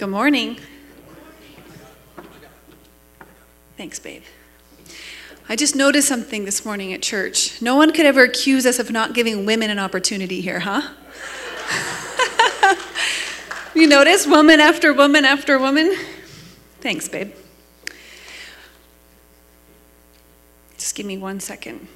[0.00, 0.56] Good morning.
[3.76, 4.22] Thanks, babe.
[5.46, 7.60] I just noticed something this morning at church.
[7.60, 10.94] No one could ever accuse us of not giving women an opportunity here, huh?
[13.74, 15.94] you notice woman after woman after woman?
[16.80, 17.34] Thanks, babe.
[20.78, 21.88] Just give me one second.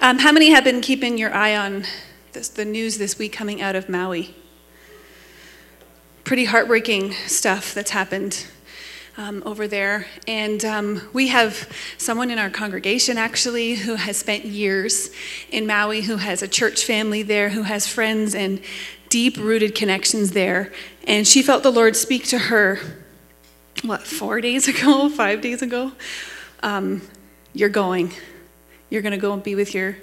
[0.00, 1.84] Um, how many have been keeping your eye on
[2.32, 4.34] this, the news this week coming out of Maui?
[6.28, 8.44] Pretty heartbreaking stuff that's happened
[9.16, 10.04] um, over there.
[10.26, 15.08] And um, we have someone in our congregation actually who has spent years
[15.50, 18.60] in Maui, who has a church family there, who has friends and
[19.08, 20.70] deep rooted connections there.
[21.06, 22.78] And she felt the Lord speak to her,
[23.82, 25.92] what, four days ago, five days ago?
[26.62, 27.00] Um,
[27.54, 28.12] you're going.
[28.90, 29.96] You're going to go and be with your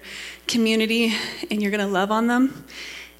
[0.47, 1.13] community
[1.51, 2.65] and you're going to love on them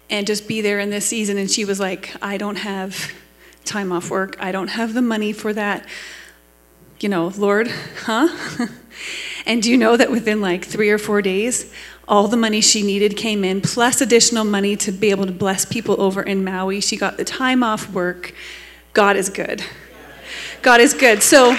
[0.10, 1.38] and just be there in this season.
[1.38, 3.12] And she was like, I don't have
[3.64, 4.38] time off work.
[4.40, 5.86] I don't have the money for that.
[7.00, 7.70] You know, Lord,
[8.04, 8.30] huh?
[9.46, 11.74] and do you know that within like three or four days,
[12.08, 15.66] all the money she needed came in, plus additional money to be able to bless
[15.66, 16.80] people over in Maui.
[16.80, 18.34] She got the time off work.
[18.94, 19.64] God is good.
[20.62, 21.22] God is good.
[21.22, 21.56] So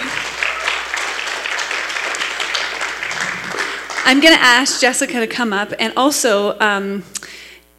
[4.05, 6.58] I'm going to ask Jessica to come up and also.
[6.61, 7.05] Um,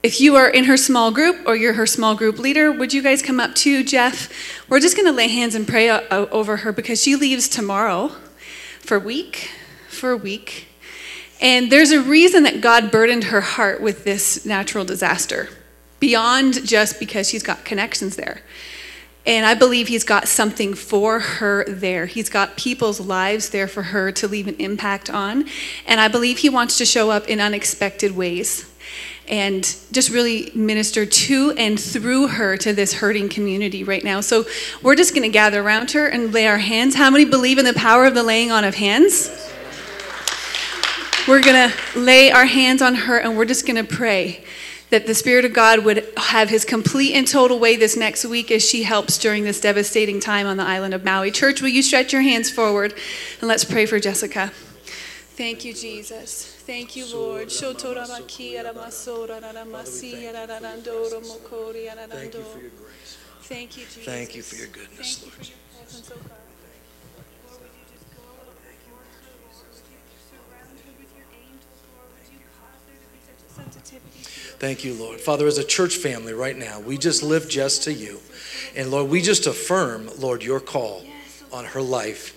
[0.07, 3.03] if you are in her small group or you're her small group leader, would you
[3.03, 4.31] guys come up too, Jeff?
[4.69, 5.99] We're just going to lay hands and pray uh,
[6.31, 8.13] over her because she leaves tomorrow
[8.79, 9.51] for a week,
[9.89, 10.69] for a week.
[11.41, 15.49] And there's a reason that God burdened her heart with this natural disaster,
[15.99, 18.43] beyond just because she's got connections there.
[19.25, 22.05] And I believe he's got something for her there.
[22.05, 25.49] He's got people's lives there for her to leave an impact on.
[25.85, 28.73] And I believe he wants to show up in unexpected ways
[29.27, 34.21] and just really minister to and through her to this hurting community right now.
[34.21, 34.45] So
[34.81, 36.95] we're just going to gather around her and lay our hands.
[36.95, 39.29] How many believe in the power of the laying on of hands?
[41.27, 44.45] We're going to lay our hands on her and we're just going to pray
[44.89, 48.51] that the Spirit of God would have his complete and total way this next week
[48.51, 51.31] as she helps during this devastating time on the island of Maui.
[51.31, 52.93] Church, will you stretch your hands forward
[53.41, 54.53] and let's pray for Jessica.
[55.37, 56.45] Thank you, Jesus.
[56.65, 57.51] Thank you, Lord.
[57.51, 57.83] Thank
[62.33, 63.17] you for your grace.
[63.41, 64.03] Thank you, Jesus.
[64.03, 65.35] Thank you for your goodness, Lord.
[65.37, 65.53] You
[65.85, 67.53] for your oh
[74.57, 75.19] Thank you, Lord.
[75.19, 78.21] Father, as a church family right now, we just lift Jess to you.
[78.75, 82.33] And Lord, we just affirm, Lord, your call oh on her life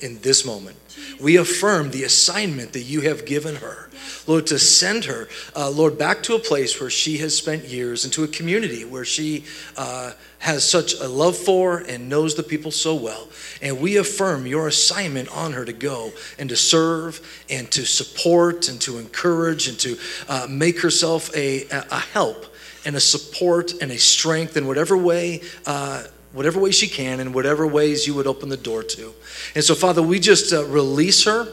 [0.00, 0.76] in this moment.
[1.20, 3.88] We affirm the assignment that you have given her,
[4.26, 8.04] Lord, to send her, uh, Lord, back to a place where she has spent years,
[8.04, 9.44] into a community where she
[9.76, 13.28] uh, has such a love for and knows the people so well.
[13.60, 17.20] And we affirm your assignment on her to go and to serve
[17.50, 19.98] and to support and to encourage and to
[20.28, 22.46] uh, make herself a, a help
[22.84, 27.32] and a support and a strength in whatever way uh, whatever way she can, in
[27.32, 29.14] whatever ways you would open the door to.
[29.54, 31.48] And so, Father, we just uh, release her.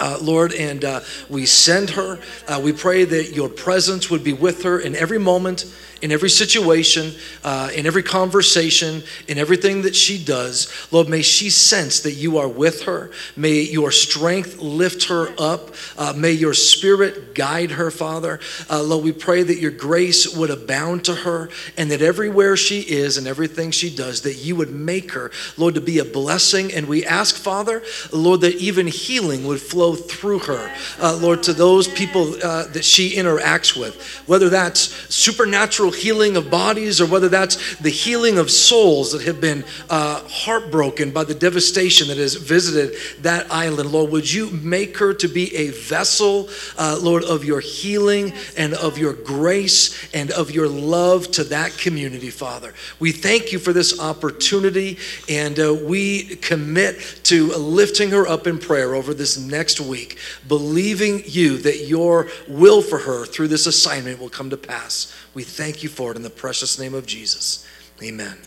[0.00, 2.18] Uh, Lord, and uh, we send her.
[2.48, 5.66] Uh, we pray that your presence would be with her in every moment,
[6.02, 7.12] in every situation,
[7.44, 10.72] uh, in every conversation, in everything that she does.
[10.90, 13.10] Lord, may she sense that you are with her.
[13.36, 15.74] May your strength lift her up.
[15.98, 18.40] Uh, may your spirit guide her, Father.
[18.70, 22.80] Uh, Lord, we pray that your grace would abound to her and that everywhere she
[22.80, 26.72] is and everything she does, that you would make her, Lord, to be a blessing.
[26.72, 31.52] And we ask, Father, Lord, that even healing would flow through her, uh, Lord, to
[31.52, 34.80] those people uh, that she interacts with, whether that's
[35.14, 40.22] supernatural healing of bodies or whether that's the healing of souls that have been uh,
[40.28, 43.92] heartbroken by the devastation that has visited that island.
[43.92, 46.48] Lord, would you make her to be a vessel,
[46.78, 51.76] uh, Lord, of your healing and of your grace and of your love to that
[51.76, 52.74] community, Father.
[52.98, 54.98] We thank you for this opportunity
[55.28, 61.22] and uh, we commit to lifting her up in prayer over this next week, believing
[61.24, 65.14] you that your will for her through this assignment will come to pass.
[65.34, 67.66] We thank you for it in the precious name of Jesus.
[68.02, 68.38] Amen.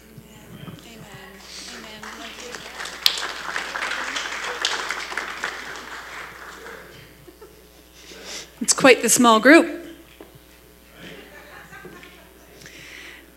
[8.62, 9.81] It's quite the small group.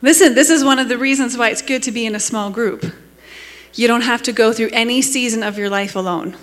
[0.01, 2.51] Listen, this is one of the reasons why it's good to be in a small
[2.51, 2.85] group.
[3.75, 6.37] You don't have to go through any season of your life alone,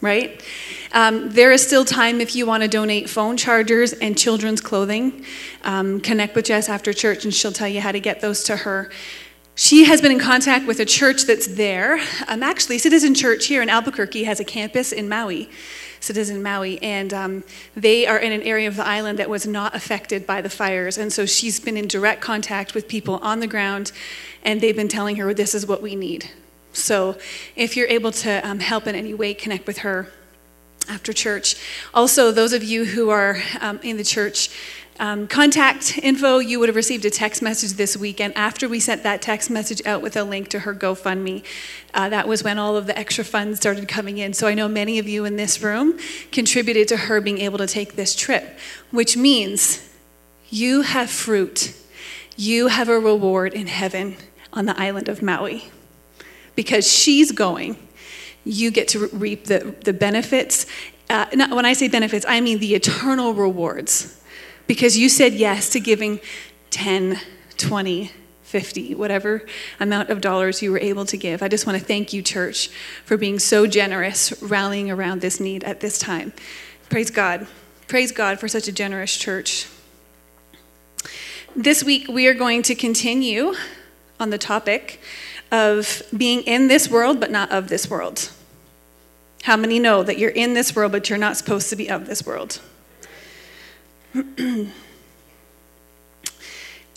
[0.00, 0.42] right?
[0.96, 5.26] Um, there is still time if you want to donate phone chargers and children's clothing.
[5.62, 8.56] Um, connect with Jess after church and she'll tell you how to get those to
[8.56, 8.90] her.
[9.54, 12.00] she has been in contact with a church that's there.
[12.28, 15.50] Um, actually, Citizen Church here in Albuquerque has a campus in Maui,
[16.00, 17.44] Citizen Maui, and um,
[17.74, 20.96] they are in an area of the island that was not affected by the fires.
[20.96, 23.92] And so she's been in direct contact with people on the ground,
[24.42, 26.30] and they've been telling her, this is what we need.
[26.72, 27.18] So
[27.54, 30.10] if you're able to um, help in any way, connect with her
[30.88, 31.56] after church.
[31.92, 34.50] Also, those of you who are um, in the church,
[34.98, 38.20] um, contact info, you would have received a text message this week.
[38.20, 41.44] And after we sent that text message out with a link to her GoFundMe,
[41.92, 44.32] uh, that was when all of the extra funds started coming in.
[44.32, 45.98] So I know many of you in this room
[46.32, 48.58] contributed to her being able to take this trip,
[48.90, 49.86] which means
[50.48, 51.74] you have fruit.
[52.36, 54.16] You have a reward in heaven
[54.52, 55.70] on the island of Maui.
[56.54, 57.76] Because she's going,
[58.46, 60.66] you get to reap the, the benefits.
[61.10, 64.22] Uh, not, when I say benefits, I mean the eternal rewards
[64.66, 66.20] because you said yes to giving
[66.70, 67.18] 10,
[67.56, 68.12] 20,
[68.42, 69.44] 50, whatever
[69.80, 71.42] amount of dollars you were able to give.
[71.42, 72.68] I just want to thank you, church,
[73.04, 76.32] for being so generous, rallying around this need at this time.
[76.88, 77.48] Praise God.
[77.88, 79.68] Praise God for such a generous church.
[81.56, 83.54] This week, we are going to continue
[84.20, 85.00] on the topic
[85.50, 88.30] of being in this world, but not of this world.
[89.46, 92.08] How many know that you're in this world, but you're not supposed to be of
[92.08, 92.60] this world?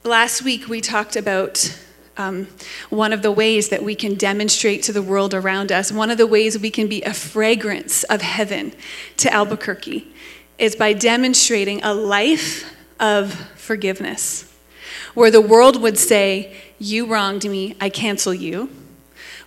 [0.03, 1.79] Last week we talked about
[2.17, 2.47] um,
[2.89, 6.17] one of the ways that we can demonstrate to the world around us, one of
[6.17, 8.73] the ways we can be a fragrance of heaven
[9.17, 10.11] to Albuquerque
[10.57, 14.51] is by demonstrating a life of forgiveness,
[15.13, 18.71] where the world would say, You wronged me, I cancel you.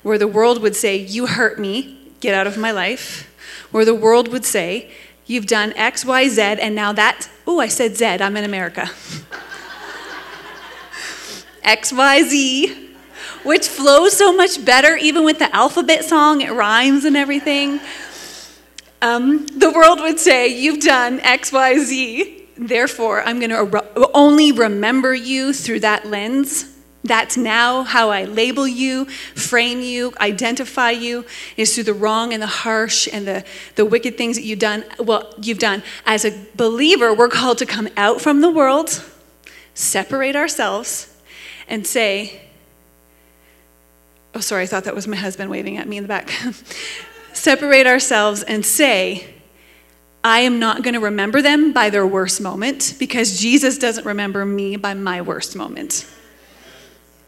[0.04, 3.28] Where the world would say, You hurt me, get out of my life.
[3.70, 4.90] Where the world would say,
[5.26, 8.90] You've done X, Y, Z, and now that, oh, I said Z, I'm in America.
[11.62, 12.90] X, Y, Z,
[13.44, 17.78] which flows so much better, even with the alphabet song, it rhymes and everything.
[19.00, 24.52] Um, the world would say, You've done X, Y, Z, therefore, I'm going to only
[24.52, 26.71] remember you through that lens.
[27.04, 31.24] That's now how I label you, frame you, identify you,
[31.56, 33.44] is through the wrong and the harsh and the,
[33.74, 34.84] the wicked things that you've done.
[35.00, 35.82] Well, you've done.
[36.06, 39.02] As a believer, we're called to come out from the world,
[39.74, 41.12] separate ourselves,
[41.68, 42.40] and say,
[44.34, 46.30] Oh, sorry, I thought that was my husband waving at me in the back.
[47.34, 49.26] separate ourselves and say,
[50.24, 54.46] I am not going to remember them by their worst moment because Jesus doesn't remember
[54.46, 56.06] me by my worst moment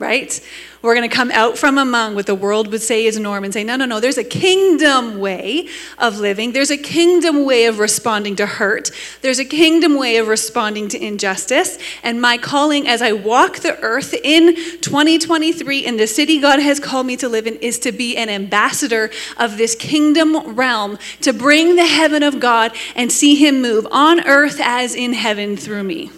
[0.04, 0.38] right?
[0.82, 3.54] We're going to come out from among what the world would say is norm and
[3.54, 5.66] say, no, no, no, there's a kingdom way
[5.96, 6.52] of living.
[6.52, 8.90] There's a kingdom way of responding to hurt.
[9.22, 11.78] There's a kingdom way of responding to injustice.
[12.02, 16.78] And my calling as I walk the earth in 2023 in the city God has
[16.78, 21.32] called me to live in is to be an ambassador of this kingdom realm, to
[21.32, 25.84] bring the heaven of God and see Him move on earth as in heaven through
[25.84, 26.10] me.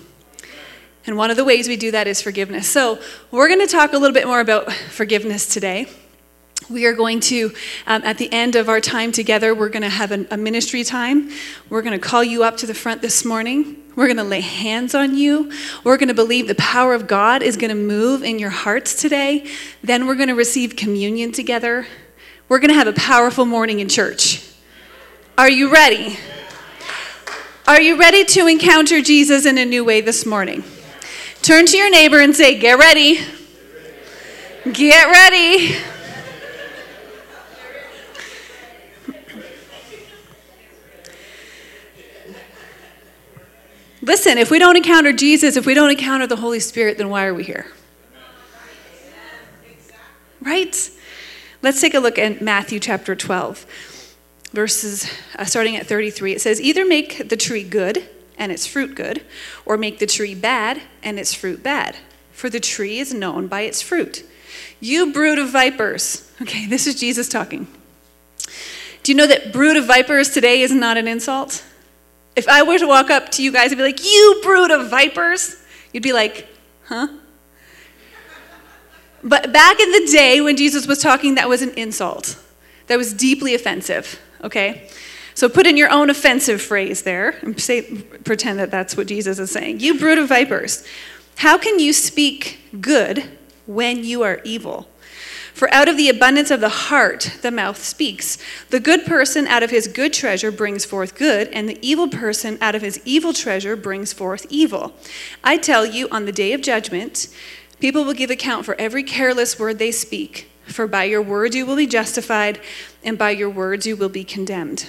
[1.06, 2.68] And one of the ways we do that is forgiveness.
[2.68, 2.98] So,
[3.30, 5.88] we're going to talk a little bit more about forgiveness today.
[6.68, 7.52] We are going to,
[7.86, 10.82] um, at the end of our time together, we're going to have an, a ministry
[10.82, 11.30] time.
[11.70, 13.84] We're going to call you up to the front this morning.
[13.94, 15.52] We're going to lay hands on you.
[15.84, 19.00] We're going to believe the power of God is going to move in your hearts
[19.00, 19.48] today.
[19.84, 21.86] Then we're going to receive communion together.
[22.48, 24.44] We're going to have a powerful morning in church.
[25.38, 26.18] Are you ready?
[27.68, 30.64] Are you ready to encounter Jesus in a new way this morning?
[31.46, 33.20] Turn to your neighbor and say, Get ready.
[34.72, 35.76] Get ready.
[44.02, 47.26] Listen, if we don't encounter Jesus, if we don't encounter the Holy Spirit, then why
[47.26, 47.66] are we here?
[50.40, 50.90] Right?
[51.62, 53.66] Let's take a look at Matthew chapter 12,
[54.50, 56.32] verses uh, starting at 33.
[56.32, 58.08] It says, Either make the tree good
[58.38, 59.25] and its fruit good,
[59.64, 61.97] or make the tree bad and its fruit bad.
[62.33, 64.25] For the tree is known by its fruit.
[64.81, 66.31] You brood of vipers.
[66.43, 67.66] Okay, this is Jesus talking.
[69.02, 71.64] Do you know that brood of vipers today is not an insult?
[72.35, 74.90] If I were to walk up to you guys and be like, You brood of
[74.90, 75.57] vipers,
[75.93, 76.47] you'd be like,
[76.85, 77.09] Huh?
[79.23, 82.38] But back in the day when Jesus was talking, that was an insult.
[82.87, 84.88] That was deeply offensive, okay?
[85.37, 89.38] So put in your own offensive phrase there and say, pretend that that's what Jesus
[89.38, 89.78] is saying.
[89.78, 90.85] You brood of vipers,
[91.37, 93.25] how can you speak good
[93.66, 94.88] when you are evil?
[95.55, 98.37] For out of the abundance of the heart, the mouth speaks.
[98.71, 102.59] The good person out of his good treasure brings forth good, and the evil person
[102.61, 104.93] out of his evil treasure brings forth evil.
[105.45, 107.28] I tell you, on the day of judgment,
[107.78, 111.66] People will give account for every careless word they speak, for by your words you
[111.66, 112.59] will be justified,
[113.05, 114.88] and by your words you will be condemned.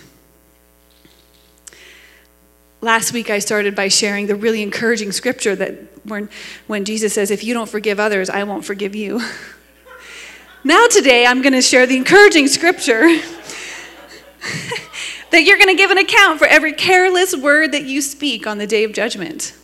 [2.80, 5.74] Last week, I started by sharing the really encouraging scripture that
[6.06, 6.30] when,
[6.68, 9.20] when Jesus says, If you don't forgive others, I won't forgive you.
[10.64, 13.02] now, today, I'm going to share the encouraging scripture
[15.32, 18.60] that you're going to give an account for every careless word that you speak on
[18.60, 19.56] the day of judgment.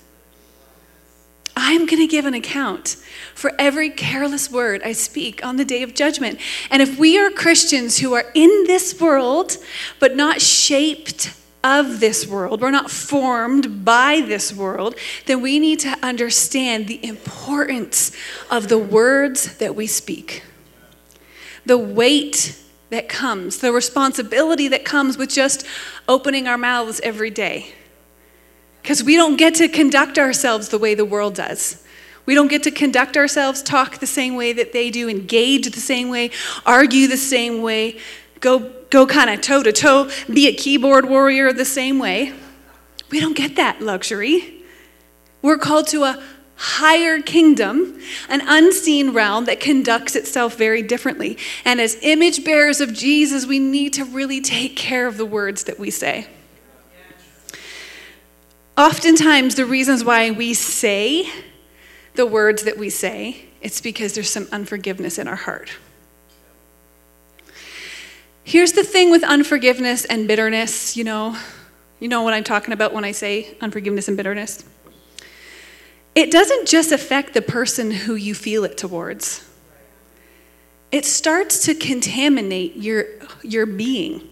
[1.55, 2.97] I'm going to give an account
[3.35, 6.39] for every careless word I speak on the day of judgment.
[6.71, 9.57] And if we are Christians who are in this world,
[9.99, 11.31] but not shaped
[11.63, 17.03] of this world, we're not formed by this world, then we need to understand the
[17.05, 18.11] importance
[18.51, 20.43] of the words that we speak,
[21.65, 25.65] the weight that comes, the responsibility that comes with just
[26.07, 27.73] opening our mouths every day.
[28.81, 31.83] Because we don't get to conduct ourselves the way the world does.
[32.25, 35.79] We don't get to conduct ourselves, talk the same way that they do, engage the
[35.79, 36.31] same way,
[36.65, 37.99] argue the same way,
[38.39, 42.31] go, go kind of toe to toe, be a keyboard warrior the same way.
[43.09, 44.61] We don't get that luxury.
[45.41, 46.23] We're called to a
[46.55, 51.39] higher kingdom, an unseen realm that conducts itself very differently.
[51.65, 55.63] And as image bearers of Jesus, we need to really take care of the words
[55.63, 56.27] that we say.
[58.77, 61.27] Oftentimes, the reasons why we say
[62.13, 65.71] the words that we say, it's because there's some unforgiveness in our heart.
[68.43, 71.37] Here's the thing with unforgiveness and bitterness, you know,
[71.99, 74.65] you know what I'm talking about when I say unforgiveness and bitterness.
[76.13, 79.49] It doesn't just affect the person who you feel it towards.
[80.91, 83.05] It starts to contaminate your,
[83.41, 84.27] your being.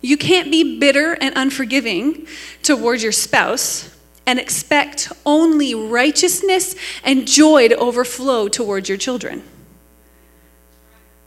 [0.00, 2.26] You can't be bitter and unforgiving
[2.62, 3.94] towards your spouse
[4.26, 9.42] and expect only righteousness and joy to overflow towards your children.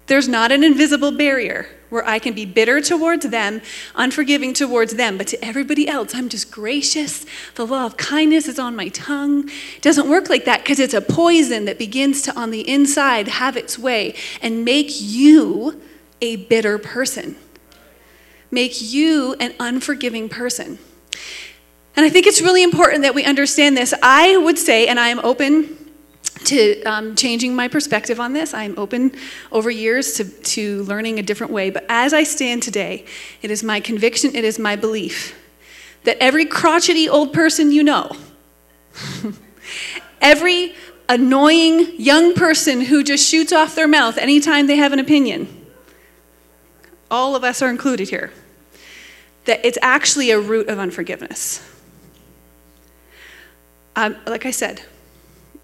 [0.07, 3.61] There's not an invisible barrier where I can be bitter towards them,
[3.95, 7.25] unforgiving towards them, but to everybody else, I'm just gracious.
[7.55, 9.49] The law of kindness is on my tongue.
[9.75, 13.27] It doesn't work like that because it's a poison that begins to, on the inside,
[13.27, 15.81] have its way and make you
[16.21, 17.35] a bitter person,
[18.49, 20.79] make you an unforgiving person.
[21.95, 23.93] And I think it's really important that we understand this.
[24.03, 25.86] I would say, and I am open
[26.45, 28.53] to um, changing my perspective on this.
[28.53, 29.13] I'm open
[29.51, 31.69] over years to, to learning a different way.
[31.69, 33.05] But as I stand today,
[33.41, 35.37] it is my conviction, it is my belief
[36.07, 38.09] that every crotchety old person you know,
[40.21, 40.73] every
[41.09, 45.65] annoying young person who just shoots off their mouth anytime they have an opinion,
[47.11, 48.31] all of us are included here,
[49.43, 51.61] that it's actually a root of unforgiveness.
[53.97, 54.83] Um, like I said,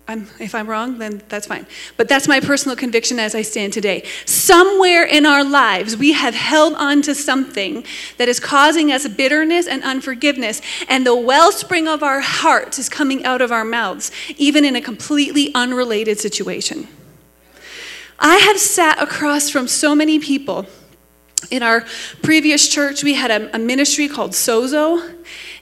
[0.05, 1.65] I'm, if I'm wrong, then that's fine.
[1.95, 4.03] But that's my personal conviction as I stand today.
[4.25, 7.85] Somewhere in our lives, we have held on to something
[8.17, 13.23] that is causing us bitterness and unforgiveness, and the wellspring of our hearts is coming
[13.23, 16.89] out of our mouths, even in a completely unrelated situation.
[18.19, 20.65] I have sat across from so many people.
[21.51, 21.85] In our
[22.21, 25.13] previous church, we had a, a ministry called Sozo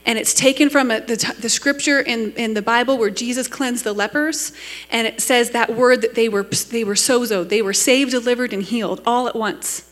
[0.04, 3.84] and it's taken from a, the, the scripture in, in the Bible where Jesus cleansed
[3.84, 4.52] the lepers,
[4.90, 8.52] and it says that word that they were, they were sozo, they were saved, delivered,
[8.52, 9.88] and healed all at once.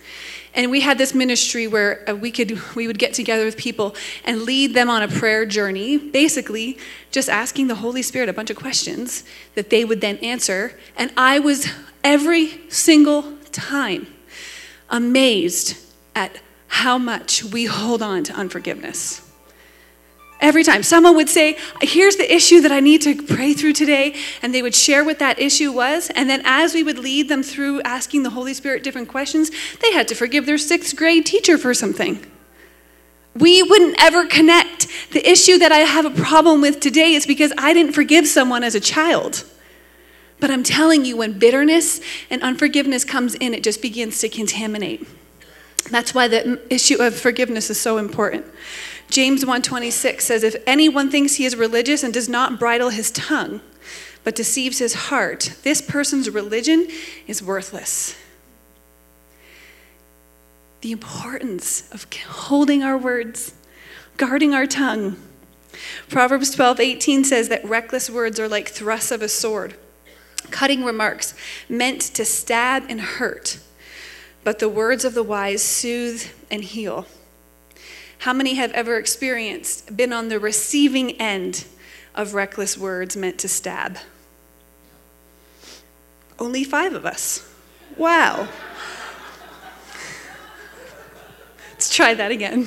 [0.52, 3.94] And we had this ministry where uh, we could we would get together with people
[4.24, 6.76] and lead them on a prayer journey, basically
[7.12, 9.22] just asking the Holy Spirit a bunch of questions
[9.54, 10.76] that they would then answer.
[10.96, 11.68] And I was
[12.02, 14.08] every single time
[14.90, 15.76] amazed
[16.14, 19.26] at how much we hold on to unforgiveness.
[20.40, 24.16] Every time someone would say, Here's the issue that I need to pray through today,
[24.40, 26.10] and they would share what that issue was.
[26.14, 29.92] And then, as we would lead them through asking the Holy Spirit different questions, they
[29.92, 32.24] had to forgive their sixth grade teacher for something.
[33.34, 34.88] We wouldn't ever connect.
[35.12, 38.64] The issue that I have a problem with today is because I didn't forgive someone
[38.64, 39.44] as a child.
[40.40, 45.06] But I'm telling you, when bitterness and unforgiveness comes in, it just begins to contaminate.
[45.90, 48.46] That's why the issue of forgiveness is so important.
[49.08, 53.60] James 1:26 says if anyone thinks he is religious and does not bridle his tongue
[54.22, 56.86] but deceives his heart this person's religion
[57.26, 58.14] is worthless.
[60.82, 63.52] The importance of holding our words,
[64.16, 65.16] guarding our tongue.
[66.08, 69.74] Proverbs 12:18 says that reckless words are like thrusts of a sword,
[70.50, 71.34] cutting remarks
[71.68, 73.58] meant to stab and hurt.
[74.42, 77.06] But the words of the wise soothe and heal.
[78.20, 81.64] How many have ever experienced, been on the receiving end
[82.14, 83.98] of reckless words meant to stab?
[86.38, 87.50] Only five of us.
[87.96, 88.48] Wow.
[91.70, 92.66] Let's try that again.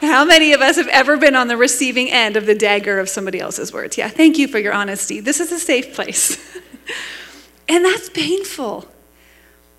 [0.00, 3.08] How many of us have ever been on the receiving end of the dagger of
[3.08, 3.96] somebody else's words?
[3.96, 5.20] Yeah, thank you for your honesty.
[5.20, 6.38] This is a safe place.
[7.68, 8.86] and that's painful.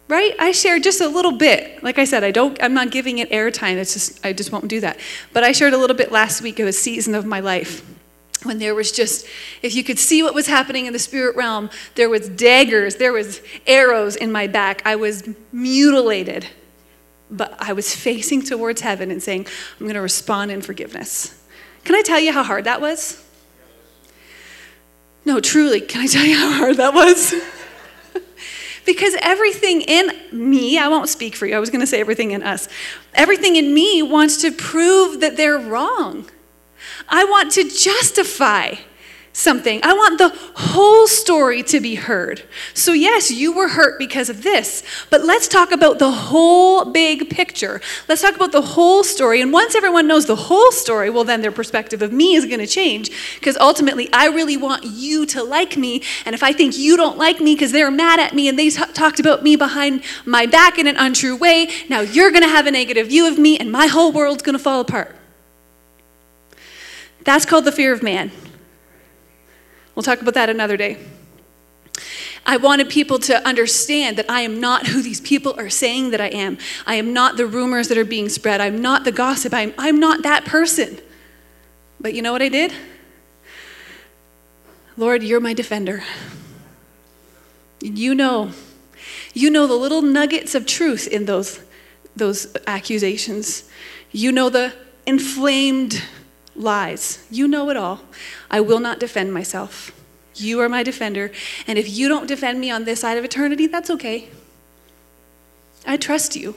[0.07, 0.33] Right?
[0.39, 1.83] I shared just a little bit.
[1.83, 3.75] Like I said, I don't I'm not giving it airtime.
[3.75, 4.97] It's just I just won't do that.
[5.33, 7.85] But I shared a little bit last week of a season of my life
[8.43, 9.27] when there was just
[9.61, 13.11] if you could see what was happening in the spirit realm, there was daggers, there
[13.11, 14.81] was arrows in my back.
[14.85, 16.47] I was mutilated
[17.29, 19.47] but I was facing towards heaven and saying,
[19.79, 21.41] I'm going to respond in forgiveness.
[21.83, 23.23] Can I tell you how hard that was?
[25.25, 27.33] No, truly, can I tell you how hard that was?
[28.85, 32.31] because everything in me, I won't speak for you, I was going to say everything
[32.31, 32.69] in us,
[33.13, 36.29] everything in me wants to prove that they're wrong.
[37.09, 38.75] I want to justify
[39.37, 39.79] something.
[39.83, 42.41] I want the whole story to be heard.
[42.73, 47.29] So, yes, you were hurt because of this, but let's talk about the whole big
[47.29, 47.79] picture.
[48.09, 49.39] Let's talk about the whole story.
[49.41, 52.59] And once everyone knows the whole story, well, then their perspective of me is going
[52.59, 56.01] to change because ultimately I really want you to like me.
[56.25, 58.71] And if I think you don't like me because they're mad at me and they
[58.71, 62.49] t- talked about me behind my back in an untrue way, now you're going to
[62.49, 65.15] have a negative view of me and my whole world's going to fall apart.
[67.23, 68.31] That's called the fear of man.
[69.97, 70.99] We'll talk about that another day.
[72.45, 76.21] I wanted people to understand that I am not who these people are saying that
[76.21, 76.59] I am.
[76.85, 78.61] I am not the rumors that are being spread.
[78.61, 79.55] I'm not the gossip.
[79.55, 80.99] I'm, I'm not that person.
[81.99, 82.73] But you know what I did?
[84.97, 86.03] Lord, you're my defender.
[87.81, 88.51] You know.
[89.33, 91.59] You know the little nuggets of truth in those,
[92.15, 93.67] those accusations.
[94.11, 94.73] You know the
[95.07, 96.03] inflamed
[96.57, 97.25] lies.
[97.29, 98.01] You know it all.
[98.49, 99.91] I will not defend myself.
[100.35, 101.31] You are my defender.
[101.65, 104.29] And if you don't defend me on this side of eternity, that's okay.
[105.85, 106.55] I trust you.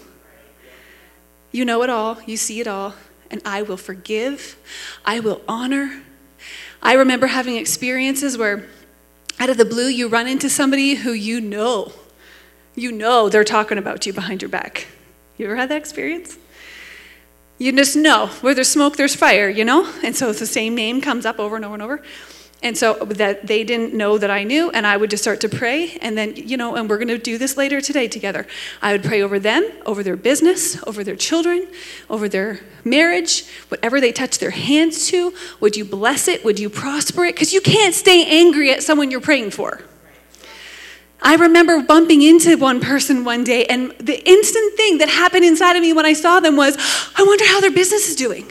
[1.52, 2.18] You know it all.
[2.26, 2.94] You see it all.
[3.30, 4.56] And I will forgive.
[5.04, 6.02] I will honor.
[6.82, 8.66] I remember having experiences where,
[9.38, 11.92] out of the blue, you run into somebody who you know,
[12.74, 14.88] you know they're talking about you behind your back.
[15.36, 16.36] You ever had that experience?
[17.60, 19.86] You just know where there's smoke, there's fire, you know?
[20.02, 22.02] And so it's the same name comes up over and over and over.
[22.62, 25.48] And so that they didn't know that I knew, and I would just start to
[25.50, 25.98] pray.
[26.00, 28.46] And then, you know, and we're going to do this later today together.
[28.80, 31.68] I would pray over them, over their business, over their children,
[32.08, 35.34] over their marriage, whatever they touch their hands to.
[35.60, 36.42] Would you bless it?
[36.46, 37.34] Would you prosper it?
[37.34, 39.82] Because you can't stay angry at someone you're praying for.
[41.22, 45.76] I remember bumping into one person one day, and the instant thing that happened inside
[45.76, 46.76] of me when I saw them was,
[47.16, 48.50] I wonder how their business is doing.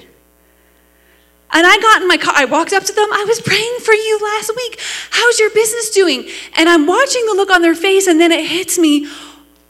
[1.52, 3.94] And I got in my car, I walked up to them, I was praying for
[3.94, 4.80] you last week.
[5.10, 6.28] How's your business doing?
[6.58, 9.08] And I'm watching the look on their face, and then it hits me,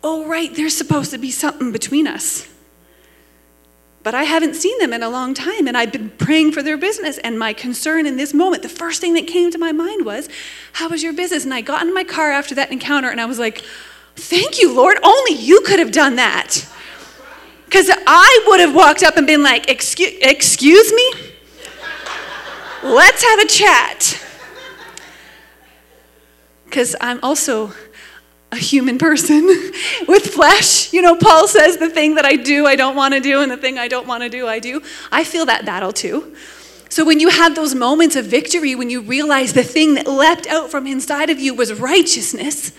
[0.03, 2.47] oh, right, there's supposed to be something between us
[4.01, 6.77] but I haven't seen them in a long time, and I've been praying for their
[6.77, 7.17] business.
[7.17, 10.29] And my concern in this moment, the first thing that came to my mind was,
[10.73, 11.43] How was your business?
[11.43, 13.63] And I got in my car after that encounter, and I was like,
[14.15, 14.97] Thank you, Lord.
[15.03, 16.65] Only you could have done that.
[17.65, 21.13] Because I would have walked up and been like, Excuse, excuse me?
[22.83, 24.25] Let's have a chat.
[26.63, 27.73] Because I'm also
[28.51, 29.45] a human person
[30.07, 30.91] with flesh.
[30.91, 33.51] You know, Paul says the thing that I do, I don't want to do, and
[33.51, 34.81] the thing I don't want to do, I do.
[35.12, 36.35] I feel that battle too.
[36.89, 40.47] So when you have those moments of victory, when you realize the thing that leapt
[40.47, 42.71] out from inside of you was righteousness,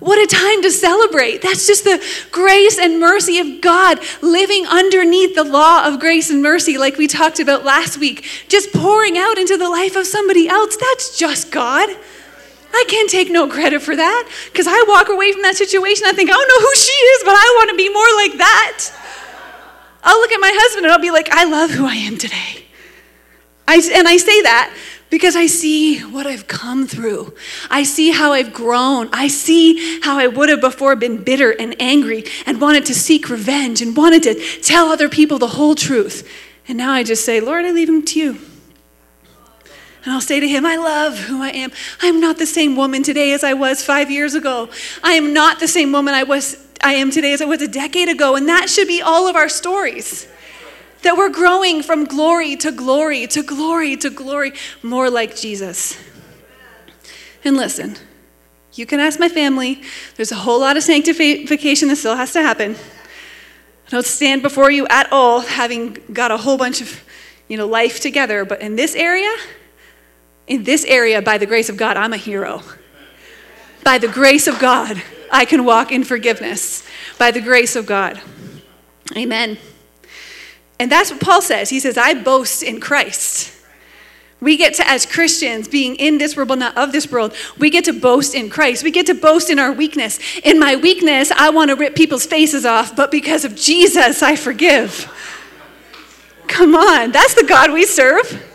[0.00, 1.42] what a time to celebrate.
[1.42, 6.42] That's just the grace and mercy of God living underneath the law of grace and
[6.42, 10.48] mercy, like we talked about last week, just pouring out into the life of somebody
[10.48, 10.76] else.
[10.76, 11.88] That's just God.
[12.72, 16.04] I can't take no credit for that because I walk away from that situation.
[16.06, 18.38] I think, I don't know who she is, but I want to be more like
[18.38, 18.90] that.
[20.02, 22.66] I'll look at my husband and I'll be like, I love who I am today.
[23.68, 24.74] I, and I say that
[25.10, 27.34] because I see what I've come through.
[27.70, 29.08] I see how I've grown.
[29.12, 33.28] I see how I would have before been bitter and angry and wanted to seek
[33.28, 36.28] revenge and wanted to tell other people the whole truth.
[36.66, 38.38] And now I just say, Lord, I leave him to you.
[40.04, 41.70] And I'll say to him, I love who I am.
[42.00, 44.68] I'm not the same woman today as I was five years ago.
[45.02, 47.68] I am not the same woman I was I am today as I was a
[47.68, 48.34] decade ago.
[48.34, 50.26] And that should be all of our stories.
[51.02, 55.96] That we're growing from glory to glory to glory to glory, more like Jesus.
[57.44, 57.96] And listen,
[58.74, 59.82] you can ask my family.
[60.16, 62.74] There's a whole lot of sanctification that still has to happen.
[63.86, 67.04] I don't stand before you at all having got a whole bunch of,
[67.48, 69.32] you know, life together, but in this area,
[70.46, 72.62] in this area, by the grace of God, I'm a hero.
[73.84, 76.86] By the grace of God, I can walk in forgiveness.
[77.18, 78.20] By the grace of God.
[79.16, 79.58] Amen.
[80.78, 81.70] And that's what Paul says.
[81.70, 83.52] He says, I boast in Christ.
[84.40, 87.84] We get to, as Christians, being in this world, not of this world, we get
[87.84, 88.82] to boast in Christ.
[88.82, 90.18] We get to boast in our weakness.
[90.42, 94.34] In my weakness, I want to rip people's faces off, but because of Jesus, I
[94.34, 95.08] forgive.
[96.48, 98.51] Come on, that's the God we serve.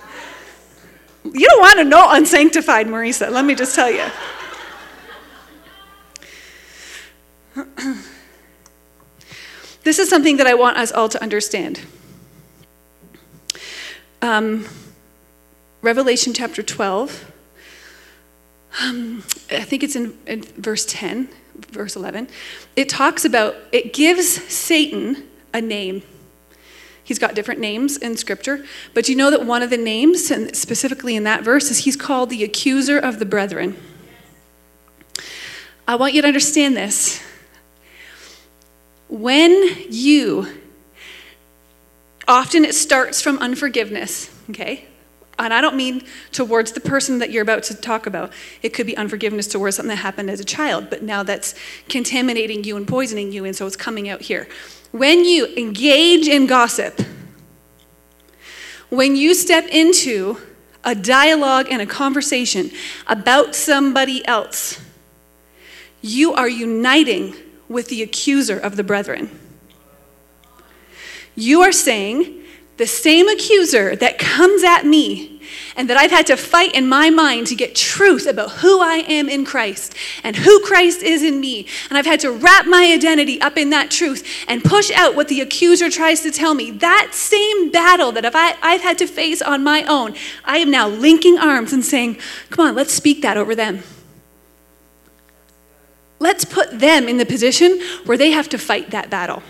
[1.34, 4.06] You don't want to know unsanctified Marisa, let me just tell you.
[9.84, 11.82] this is something that I want us all to understand.
[14.22, 14.66] Um,
[15.82, 17.32] Revelation chapter 12,
[18.82, 21.30] um, I think it's in, in verse 10,
[21.72, 22.28] verse 11.
[22.76, 26.04] It talks about, it gives Satan a name.
[27.08, 30.54] He's got different names in scripture, but you know that one of the names, and
[30.54, 33.78] specifically in that verse, is he's called the accuser of the brethren.
[35.88, 37.24] I want you to understand this.
[39.08, 39.52] When
[39.90, 40.48] you,
[42.28, 44.90] often it starts from unforgiveness, okay?
[45.40, 48.34] And I don't mean towards the person that you're about to talk about.
[48.64, 51.54] It could be unforgiveness towards something that happened as a child, but now that's
[51.90, 54.48] contaminating you and poisoning you, and so it's coming out here.
[54.92, 57.00] When you engage in gossip,
[58.90, 60.40] when you step into
[60.84, 62.72] a dialogue and a conversation
[63.06, 64.82] about somebody else,
[66.02, 67.36] you are uniting
[67.68, 69.30] with the accuser of the brethren.
[71.36, 72.44] You are saying,
[72.78, 75.38] the same accuser that comes at me
[75.76, 78.98] and that I've had to fight in my mind to get truth about who I
[79.08, 81.68] am in Christ and who Christ is in me.
[81.90, 85.28] And I've had to wrap my identity up in that truth and push out what
[85.28, 86.72] the accuser tries to tell me.
[86.72, 90.88] That same battle that I, I've had to face on my own, I am now
[90.88, 92.18] linking arms and saying,
[92.50, 93.84] Come on, let's speak that over them.
[96.20, 99.44] Let's put them in the position where they have to fight that battle.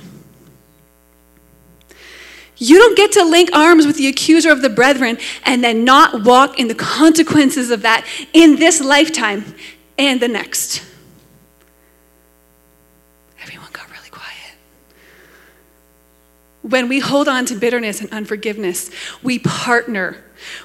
[2.58, 6.24] You don't get to link arms with the accuser of the brethren and then not
[6.24, 9.56] walk in the consequences of that in this lifetime
[9.98, 10.84] and the next.
[13.42, 14.56] Everyone got really quiet.
[16.68, 18.92] When we hold on to bitterness and unforgiveness,
[19.24, 20.18] we partner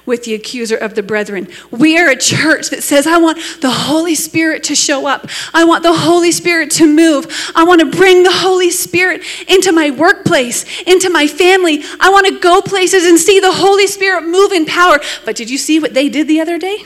[0.05, 1.47] with the accuser of the brethren.
[1.71, 5.29] We are a church that says, I want the Holy Spirit to show up.
[5.55, 7.53] I want the Holy Spirit to move.
[7.55, 11.85] I want to bring the Holy Spirit into my workplace, into my family.
[12.01, 14.99] I want to go places and see the Holy Spirit move in power.
[15.25, 16.79] But did you see what they did the other day?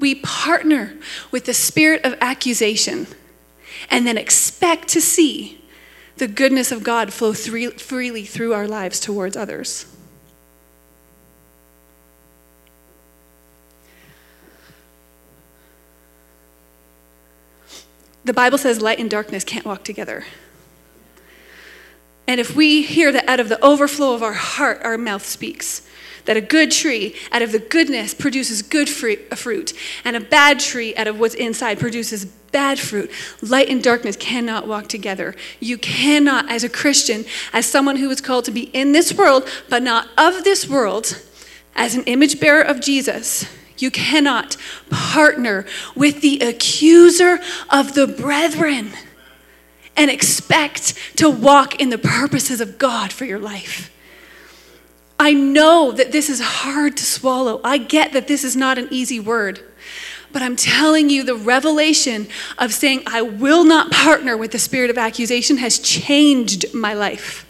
[0.00, 0.94] We partner
[1.30, 3.08] with the spirit of accusation
[3.90, 5.60] and then expect to see
[6.16, 9.86] the goodness of God flow freely through our lives towards others.
[18.24, 20.24] The Bible says light and darkness can't walk together.
[22.26, 25.86] And if we hear that out of the overflow of our heart, our mouth speaks,
[26.24, 29.74] that a good tree out of the goodness produces good fruit,
[30.06, 33.10] and a bad tree out of what's inside produces bad fruit.
[33.42, 35.34] Light and darkness cannot walk together.
[35.58, 39.46] You cannot, as a Christian, as someone who is called to be in this world,
[39.68, 41.20] but not of this world,
[41.74, 43.44] as an image bearer of Jesus,
[43.76, 44.56] you cannot
[44.88, 47.40] partner with the accuser
[47.70, 48.92] of the brethren
[49.96, 53.90] and expect to walk in the purposes of God for your life.
[55.18, 57.60] I know that this is hard to swallow.
[57.64, 59.60] I get that this is not an easy word.
[60.34, 62.26] But I'm telling you, the revelation
[62.58, 67.46] of saying, I will not partner with the spirit of accusation has changed my life.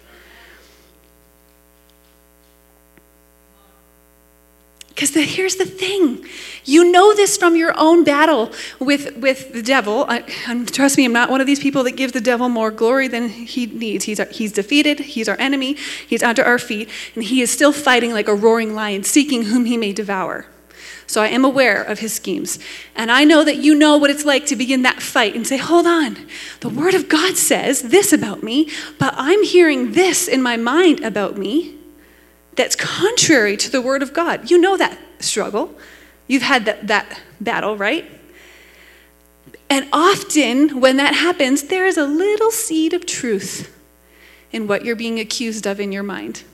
[4.88, 6.26] Because here's the thing
[6.66, 10.04] you know this from your own battle with, with the devil.
[10.06, 10.20] I,
[10.66, 13.30] trust me, I'm not one of these people that gives the devil more glory than
[13.30, 14.04] he needs.
[14.04, 15.74] He's, he's defeated, he's our enemy,
[16.06, 19.64] he's under our feet, and he is still fighting like a roaring lion, seeking whom
[19.64, 20.46] he may devour.
[21.06, 22.58] So I am aware of his schemes.
[22.96, 25.56] And I know that you know what it's like to begin that fight and say,
[25.56, 26.16] hold on,
[26.60, 31.02] the Word of God says this about me, but I'm hearing this in my mind
[31.04, 31.76] about me
[32.56, 34.50] that's contrary to the Word of God.
[34.50, 35.74] You know that struggle.
[36.26, 38.10] You've had that, that battle, right?
[39.68, 43.74] And often when that happens, there is a little seed of truth
[44.52, 46.44] in what you're being accused of in your mind.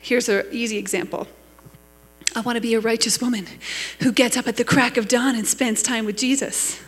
[0.00, 1.28] Here's an easy example.
[2.34, 3.46] I want to be a righteous woman
[4.00, 6.80] who gets up at the crack of dawn and spends time with Jesus.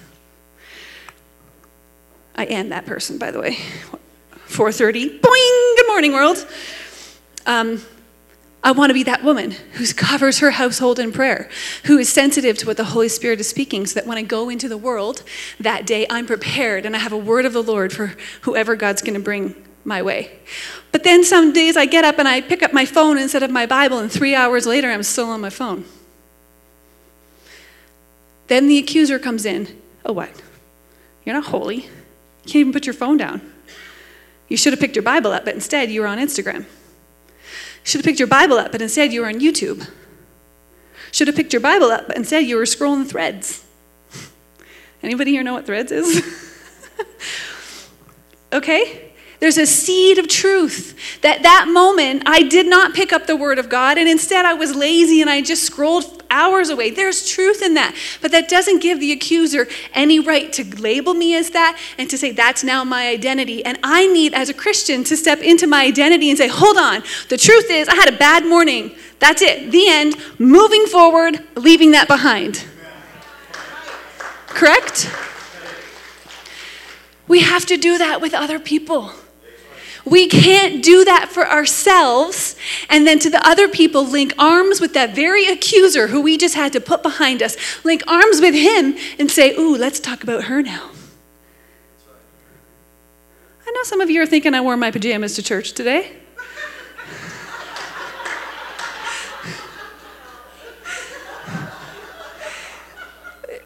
[2.34, 3.58] I am that person, by the way.
[4.48, 6.46] 4:30, boing, good morning, world.
[7.46, 7.82] Um,
[8.62, 11.48] I want to be that woman who covers her household in prayer,
[11.84, 14.50] who is sensitive to what the Holy Spirit is speaking, so that when I go
[14.50, 15.22] into the world
[15.58, 19.00] that day, I'm prepared and I have a word of the Lord for whoever God's
[19.00, 20.38] going to bring my way.
[20.92, 23.50] But then some days I get up and I pick up my phone instead of
[23.50, 25.84] my Bible, and three hours later, I'm still on my phone.
[28.48, 29.80] Then the accuser comes in.
[30.04, 30.30] Oh, what?
[31.24, 31.76] You're not holy.
[31.76, 33.40] You can't even put your phone down.
[34.48, 36.66] You should have picked your Bible up, but instead you were on Instagram.
[37.84, 39.88] Should have picked your Bible up, but instead you were on YouTube.
[41.12, 43.64] Should have picked your Bible up, but instead you were scrolling threads.
[45.02, 46.22] Anybody here know what threads is?
[48.52, 49.09] okay?
[49.40, 53.58] There's a seed of truth that that moment I did not pick up the word
[53.58, 56.90] of God and instead I was lazy and I just scrolled hours away.
[56.90, 57.96] There's truth in that.
[58.20, 62.18] But that doesn't give the accuser any right to label me as that and to
[62.18, 63.64] say that's now my identity.
[63.64, 67.02] And I need as a Christian to step into my identity and say, "Hold on.
[67.30, 68.94] The truth is I had a bad morning.
[69.20, 69.70] That's it.
[69.70, 70.16] The end.
[70.38, 72.64] Moving forward, leaving that behind."
[74.48, 75.08] Correct?
[77.26, 79.14] We have to do that with other people.
[80.04, 82.56] We can't do that for ourselves
[82.88, 86.54] and then to the other people link arms with that very accuser who we just
[86.54, 90.44] had to put behind us, link arms with him and say, Ooh, let's talk about
[90.44, 90.90] her now.
[93.66, 96.08] I know some of you are thinking I wore my pajamas to church today.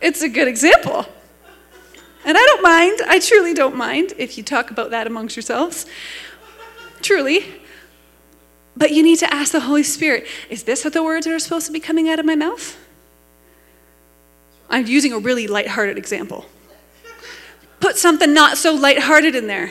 [0.03, 1.07] it's a good example.
[2.24, 5.87] And I don't mind, I truly don't mind if you talk about that amongst yourselves
[7.04, 7.44] truly.
[8.76, 11.66] But you need to ask the Holy Spirit is this what the words are supposed
[11.66, 12.76] to be coming out of my mouth?
[14.68, 16.46] I'm using a really lighthearted example.
[17.78, 19.70] Put something not so lighthearted in there.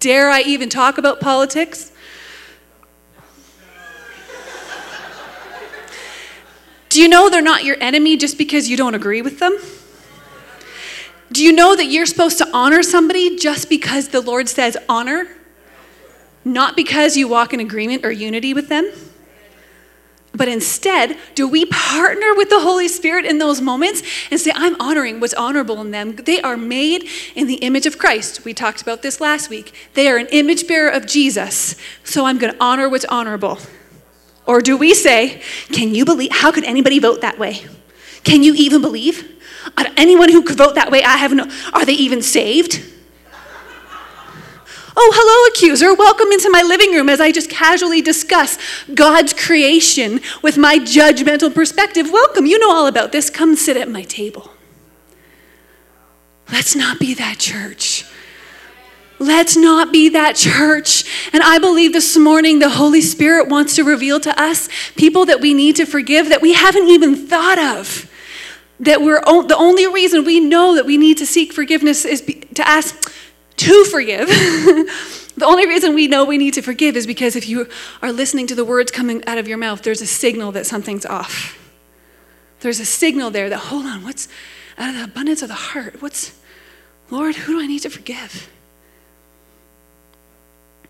[0.00, 1.92] Dare I even talk about politics?
[6.88, 9.56] Do you know they're not your enemy just because you don't agree with them?
[11.32, 15.28] Do you know that you're supposed to honor somebody just because the Lord says honor?
[16.44, 18.90] Not because you walk in agreement or unity with them,
[20.32, 24.80] but instead, do we partner with the Holy Spirit in those moments and say, I'm
[24.80, 26.16] honoring what's honorable in them?
[26.16, 28.44] They are made in the image of Christ.
[28.44, 29.74] We talked about this last week.
[29.94, 33.58] They are an image bearer of Jesus, so I'm going to honor what's honorable.
[34.46, 36.30] Or do we say, Can you believe?
[36.32, 37.66] How could anybody vote that way?
[38.22, 39.39] Can you even believe?
[39.96, 41.46] Anyone who could vote that way, I have no.
[41.72, 42.82] Are they even saved?
[44.96, 45.94] Oh, hello, accuser.
[45.94, 48.58] Welcome into my living room as I just casually discuss
[48.92, 52.10] God's creation with my judgmental perspective.
[52.10, 52.46] Welcome.
[52.46, 53.30] You know all about this.
[53.30, 54.50] Come sit at my table.
[56.50, 58.04] Let's not be that church.
[59.20, 61.04] Let's not be that church.
[61.32, 65.40] And I believe this morning the Holy Spirit wants to reveal to us people that
[65.40, 68.09] we need to forgive that we haven't even thought of.
[68.80, 72.66] That we're the only reason we know that we need to seek forgiveness is to
[72.66, 73.12] ask,
[73.56, 74.28] to forgive.
[75.36, 77.68] the only reason we know we need to forgive is because if you
[78.02, 81.04] are listening to the words coming out of your mouth, there's a signal that something's
[81.04, 81.58] off.
[82.60, 84.28] There's a signal there that, hold on, what's
[84.78, 86.00] out of the abundance of the heart?
[86.00, 86.38] What's,
[87.10, 88.50] Lord, who do I need to forgive?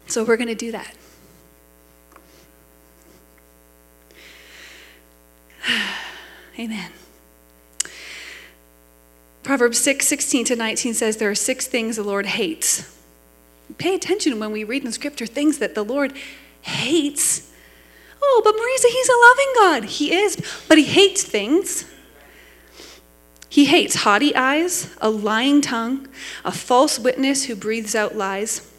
[0.07, 0.97] So we're going to do that.
[6.59, 6.91] Amen.
[9.43, 12.97] Proverbs 6 16 to 19 says there are six things the Lord hates.
[13.79, 16.13] Pay attention when we read in Scripture things that the Lord
[16.63, 17.51] hates.
[18.23, 19.85] Oh, but Marisa, He's a loving God.
[19.91, 21.87] He is, but He hates things.
[23.49, 26.09] He hates haughty eyes, a lying tongue,
[26.45, 28.71] a false witness who breathes out lies,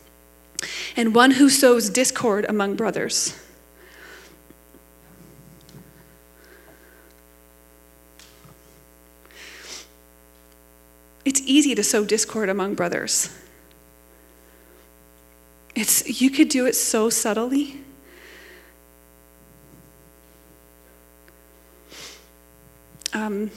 [0.96, 3.41] and one who sows discord among brothers.
[11.24, 13.30] It's easy to sow discord among brothers.
[15.76, 17.82] It's, you could do it so subtly.
[23.14, 23.52] Um,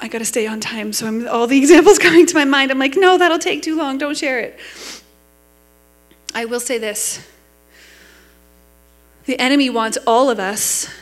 [0.00, 2.70] I got to stay on time, so I'm, all the examples coming to my mind.
[2.70, 3.98] I'm like, no, that'll take too long.
[3.98, 4.58] Don't share it.
[6.34, 7.26] I will say this
[9.26, 10.92] the enemy wants all of us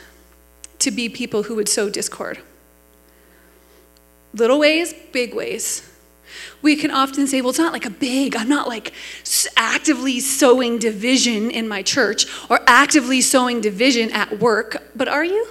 [0.79, 2.39] to be people who would sow discord.
[4.35, 5.89] Little ways, big ways.
[6.63, 8.93] We can often say, well, it's not like a big, I'm not like
[9.57, 15.47] actively sowing division in my church or actively sowing division at work, but are you?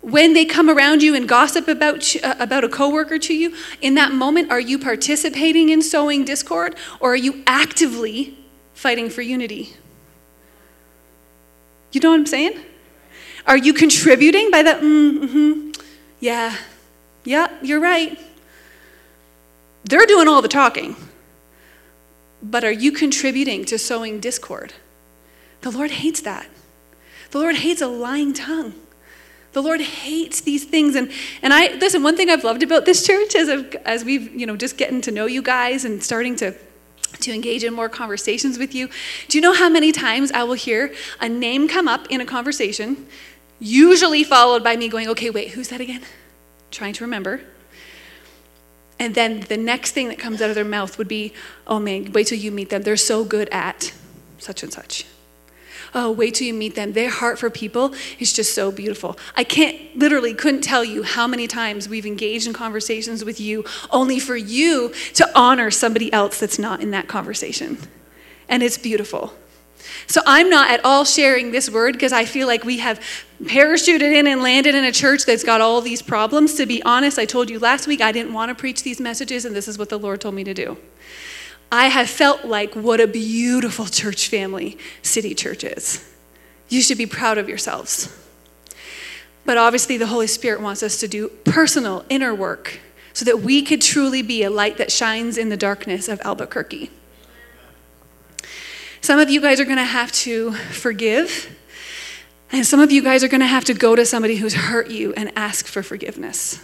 [0.00, 3.96] When they come around you and gossip about, uh, about a coworker to you, in
[3.96, 8.38] that moment, are you participating in sowing discord or are you actively
[8.74, 9.74] fighting for unity?
[11.90, 12.58] You know what I'm saying?
[13.46, 14.80] Are you contributing by that?
[14.80, 15.70] Mm, mm-hmm.
[16.20, 16.56] Yeah,
[17.28, 18.18] yeah, you're right.
[19.84, 20.96] They're doing all the talking.
[22.42, 24.72] But are you contributing to sowing discord?
[25.60, 26.48] The Lord hates that.
[27.30, 28.72] The Lord hates a lying tongue.
[29.52, 30.94] The Lord hates these things.
[30.94, 31.10] And,
[31.42, 33.50] and I, listen, one thing I've loved about this church is
[33.84, 36.54] as we've, you know, just getting to know you guys and starting to,
[37.20, 38.88] to engage in more conversations with you.
[39.28, 42.26] Do you know how many times I will hear a name come up in a
[42.26, 43.06] conversation,
[43.58, 46.00] usually followed by me going, okay, wait, who's that again?
[46.70, 47.40] Trying to remember.
[48.98, 51.32] And then the next thing that comes out of their mouth would be,
[51.66, 52.82] oh man, wait till you meet them.
[52.82, 53.92] They're so good at
[54.38, 55.04] such and such.
[55.94, 56.92] Oh, wait till you meet them.
[56.92, 59.18] Their heart for people is just so beautiful.
[59.36, 63.64] I can't, literally, couldn't tell you how many times we've engaged in conversations with you
[63.90, 67.78] only for you to honor somebody else that's not in that conversation.
[68.48, 69.32] And it's beautiful.
[70.08, 72.98] So I'm not at all sharing this word because I feel like we have
[73.42, 76.54] parachuted in and landed in a church that's got all these problems.
[76.54, 79.44] To be honest, I told you last week I didn't want to preach these messages,
[79.44, 80.78] and this is what the Lord told me to do.
[81.70, 86.10] I have felt like what a beautiful church family City Church is.
[86.70, 88.10] You should be proud of yourselves.
[89.44, 92.80] But obviously, the Holy Spirit wants us to do personal inner work
[93.12, 96.90] so that we could truly be a light that shines in the darkness of Albuquerque.
[99.08, 101.56] Some of you guys are going to have to forgive,
[102.52, 104.90] and some of you guys are going to have to go to somebody who's hurt
[104.90, 106.62] you and ask for forgiveness.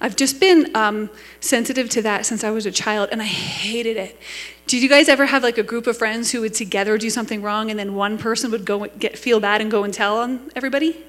[0.00, 3.98] I've just been um, sensitive to that since I was a child, and I hated
[3.98, 4.18] it.
[4.66, 7.42] Did you guys ever have like a group of friends who would together do something
[7.42, 10.50] wrong, and then one person would go get feel bad and go and tell on
[10.56, 11.04] everybody?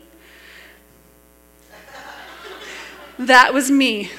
[3.20, 4.12] that was me.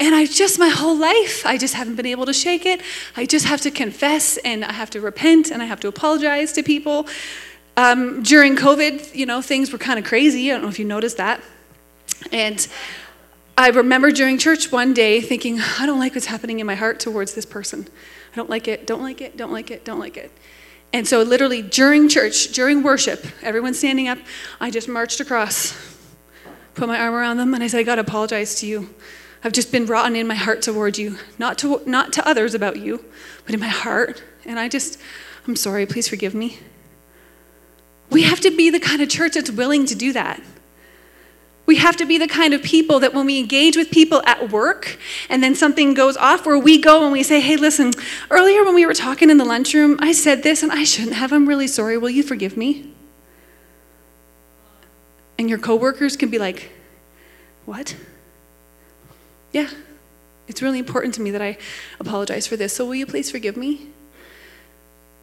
[0.00, 2.80] And I just, my whole life, I just haven't been able to shake it.
[3.16, 6.52] I just have to confess and I have to repent and I have to apologize
[6.54, 7.06] to people.
[7.76, 10.50] Um, during COVID, you know, things were kind of crazy.
[10.50, 11.42] I don't know if you noticed that.
[12.32, 12.66] And
[13.58, 16.98] I remember during church one day thinking, I don't like what's happening in my heart
[16.98, 17.86] towards this person.
[18.32, 20.32] I don't like it, don't like it, don't like it, don't like it.
[20.94, 24.18] And so, literally, during church, during worship, everyone standing up,
[24.60, 25.76] I just marched across,
[26.74, 28.88] put my arm around them, and I said, I got to apologize to you.
[29.42, 32.76] I've just been rotten in my heart toward you, not to, not to others about
[32.76, 33.04] you,
[33.44, 34.22] but in my heart.
[34.44, 34.98] And I just,
[35.46, 36.58] I'm sorry, please forgive me.
[38.10, 40.42] We have to be the kind of church that's willing to do that.
[41.64, 44.50] We have to be the kind of people that when we engage with people at
[44.50, 44.98] work
[45.28, 47.92] and then something goes off, where we go and we say, hey, listen,
[48.28, 51.32] earlier when we were talking in the lunchroom, I said this and I shouldn't have.
[51.32, 51.96] I'm really sorry.
[51.96, 52.92] Will you forgive me?
[55.38, 56.72] And your coworkers can be like,
[57.66, 57.96] what?
[59.52, 59.70] Yeah,
[60.48, 61.58] it's really important to me that I
[61.98, 62.74] apologize for this.
[62.74, 63.88] So will you please forgive me?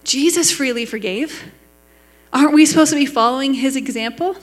[0.03, 1.51] Jesus freely forgave.
[2.31, 4.35] Aren't we supposed to be following his example?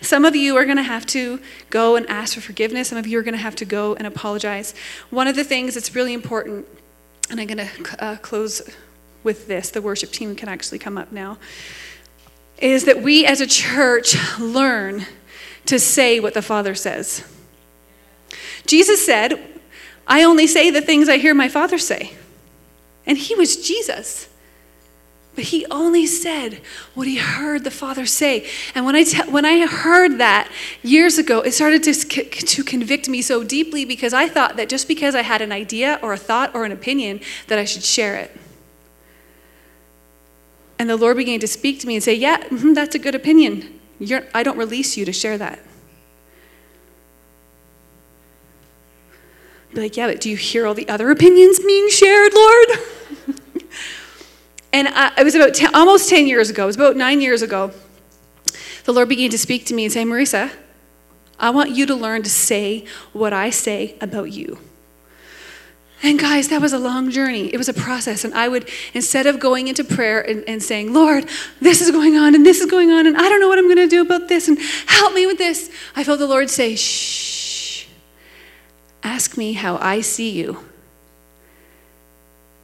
[0.00, 2.88] Some of you are going to have to go and ask for forgiveness.
[2.88, 4.74] Some of you are going to have to go and apologize.
[5.10, 6.66] One of the things that's really important,
[7.30, 8.62] and I'm going to uh, close
[9.22, 11.38] with this, the worship team can actually come up now,
[12.58, 15.06] is that we as a church learn
[15.66, 17.24] to say what the Father says.
[18.66, 19.40] Jesus said,
[20.06, 22.12] I only say the things I hear my Father say.
[23.06, 24.28] And he was Jesus.
[25.34, 26.60] But he only said
[26.94, 28.46] what he heard the Father say.
[28.74, 30.50] And when I, te- when I heard that
[30.82, 34.88] years ago, it started to, to convict me so deeply because I thought that just
[34.88, 38.16] because I had an idea or a thought or an opinion, that I should share
[38.16, 38.36] it.
[40.78, 43.14] And the Lord began to speak to me and say, Yeah, mm-hmm, that's a good
[43.14, 43.80] opinion.
[43.98, 45.60] You're, I don't release you to share that.
[49.74, 52.68] Like, Yeah, but do you hear all the other opinions being shared, Lord?
[54.72, 57.42] And I, it was about ten, almost 10 years ago, it was about nine years
[57.42, 57.72] ago,
[58.84, 60.50] the Lord began to speak to me and say, Marisa,
[61.38, 64.58] I want you to learn to say what I say about you.
[66.02, 67.52] And guys, that was a long journey.
[67.54, 68.24] It was a process.
[68.24, 71.28] And I would, instead of going into prayer and, and saying, Lord,
[71.60, 73.66] this is going on and this is going on and I don't know what I'm
[73.66, 76.74] going to do about this and help me with this, I felt the Lord say,
[76.74, 77.41] shh,
[79.02, 80.58] ask me how I see you.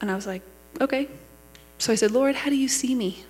[0.01, 0.41] And I was like,
[0.79, 1.07] okay.
[1.77, 3.23] So I said, Lord, how do you see me?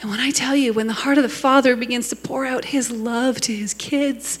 [0.00, 2.66] And when I tell you, when the heart of the Father begins to pour out
[2.66, 4.38] his love to his kids,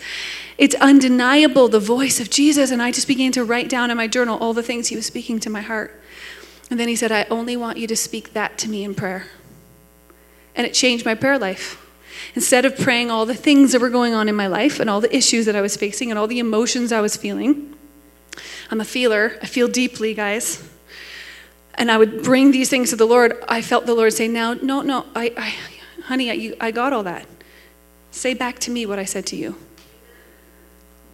[0.58, 2.70] it's undeniable the voice of Jesus.
[2.70, 5.06] And I just began to write down in my journal all the things he was
[5.06, 6.00] speaking to my heart.
[6.70, 9.26] And then he said, I only want you to speak that to me in prayer.
[10.56, 11.80] And it changed my prayer life.
[12.34, 15.00] Instead of praying all the things that were going on in my life and all
[15.00, 17.73] the issues that I was facing and all the emotions I was feeling,
[18.70, 19.38] I'm a feeler.
[19.42, 20.62] I feel deeply, guys.
[21.76, 24.54] and I would bring these things to the Lord, I felt the Lord say, Now,
[24.54, 25.54] no, no, I, I
[26.04, 27.26] honey, I, you, I got all that.
[28.10, 29.56] Say back to me what I said to you.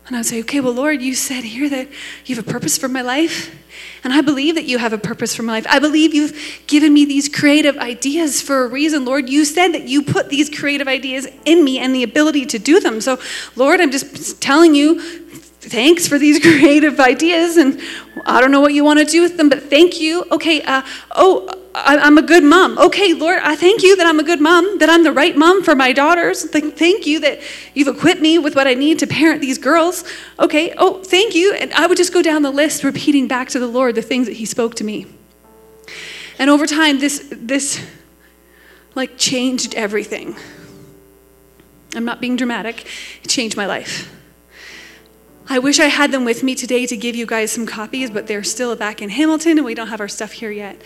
[0.07, 1.89] And I would say, Okay, well, Lord, you said here that
[2.27, 3.57] you have a purpose for my life.
[4.03, 5.67] And I believe that you have a purpose for my life.
[5.69, 6.37] I believe you've
[6.67, 9.29] given me these creative ideas for a reason, Lord.
[9.29, 12.81] You said that you put these creative ideas in me and the ability to do
[12.81, 13.01] them.
[13.01, 13.19] So,
[13.57, 15.01] Lord, I'm just telling you,
[15.61, 17.57] thanks for these creative ideas.
[17.57, 17.81] And
[18.27, 20.25] I don't know what you want to do with them, but thank you.
[20.33, 20.83] Okay, uh,
[21.13, 22.79] oh, I, am a good mom.
[22.79, 25.63] Okay, Lord, I thank you that I'm a good mom, that I'm the right mom
[25.63, 26.45] for my daughters.
[26.45, 27.41] Thank you that
[27.75, 30.05] you've equipped me with what I need to parent these girls.
[30.39, 31.55] Okay, oh, thank you.
[31.55, 34.27] And I would just go down the list, repeating back to the Lord the things
[34.27, 35.07] that He spoke to me.
[36.39, 37.85] And over time, this, this
[38.95, 40.37] like changed everything.
[41.95, 42.87] I'm not being dramatic,
[43.23, 44.20] it changed my life.
[45.53, 48.29] I wish I had them with me today to give you guys some copies, but
[48.29, 50.81] they're still back in Hamilton and we don't have our stuff here yet.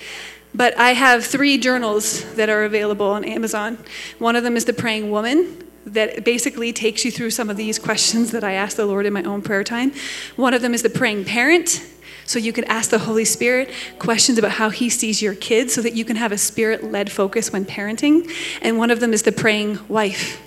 [0.55, 3.77] But I have three journals that are available on Amazon.
[4.19, 7.79] One of them is The Praying Woman, that basically takes you through some of these
[7.79, 9.93] questions that I ask the Lord in my own prayer time.
[10.37, 11.85] One of them is The Praying Parent,
[12.25, 15.83] so you can ask the Holy Spirit questions about how He sees your kids so
[15.83, 18.31] that you can have a spirit led focus when parenting.
[18.62, 20.41] And one of them is The Praying Wife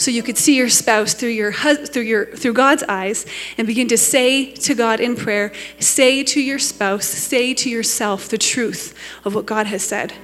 [0.00, 3.26] so you could see your spouse through your through your through God's eyes
[3.58, 8.26] and begin to say to God in prayer, say to your spouse, say to yourself
[8.26, 10.14] the truth of what God has said.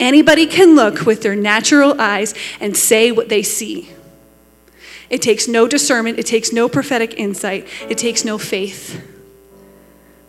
[0.00, 3.90] Anybody can look with their natural eyes and say what they see.
[5.10, 9.17] It takes no discernment, it takes no prophetic insight, it takes no faith.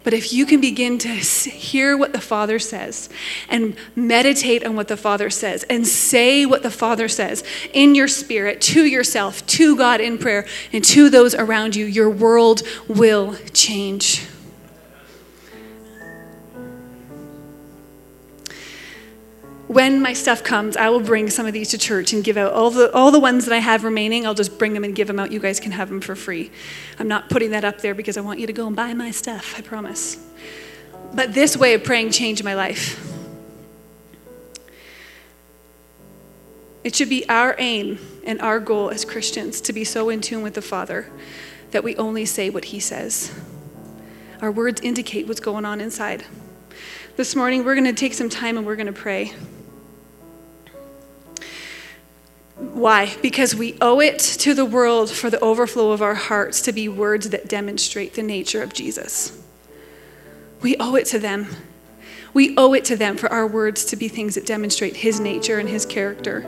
[0.04, 3.10] But if you can begin to hear what the Father says
[3.50, 7.44] and meditate on what the Father says and say what the Father says
[7.74, 12.10] in your spirit to yourself, to God in prayer, and to those around you, your
[12.10, 14.26] world will change.
[19.70, 22.54] When my stuff comes, I will bring some of these to church and give out
[22.54, 24.26] all the, all the ones that I have remaining.
[24.26, 25.32] I'll just bring them and give them out.
[25.32, 26.50] You guys can have them for free.
[26.98, 29.12] I'm not putting that up there because I want you to go and buy my
[29.12, 30.18] stuff, I promise.
[31.14, 33.16] But this way of praying changed my life.
[36.84, 40.42] It should be our aim and our goal as Christians to be so in tune
[40.42, 41.12] with the Father
[41.70, 43.40] that we only say what He says.
[44.42, 46.26] Our words indicate what's going on inside.
[47.18, 49.36] This morning, we're going to take some time and we're going to pray.
[52.60, 53.16] Why?
[53.22, 56.90] Because we owe it to the world for the overflow of our hearts to be
[56.90, 59.42] words that demonstrate the nature of Jesus.
[60.62, 61.48] We owe it to them.
[62.34, 65.58] We owe it to them for our words to be things that demonstrate His nature
[65.58, 66.46] and His character.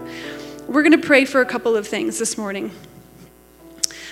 [0.68, 2.72] We're going to pray for a couple of things this morning.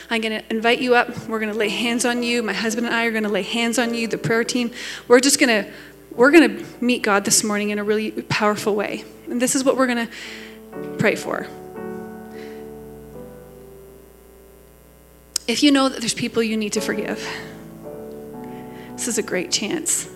[0.10, 1.28] I'm going to invite you up.
[1.28, 2.42] We're going to lay hands on you.
[2.42, 4.72] My husband and I are going to lay hands on you, the prayer team.
[5.10, 5.72] We're just going to
[6.12, 9.04] we're going to meet God this morning in a really powerful way.
[9.30, 11.48] And this is what we're going to pray for.
[15.50, 17.28] If you know that there's people you need to forgive,
[18.92, 20.08] this is a great chance.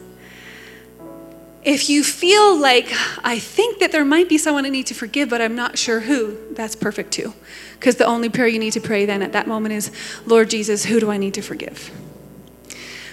[1.64, 5.30] If you feel like, I think that there might be someone I need to forgive,
[5.30, 7.34] but I'm not sure who, that's perfect too.
[7.80, 9.90] Because the only prayer you need to pray then at that moment is,
[10.28, 11.90] Lord Jesus, who do I need to forgive?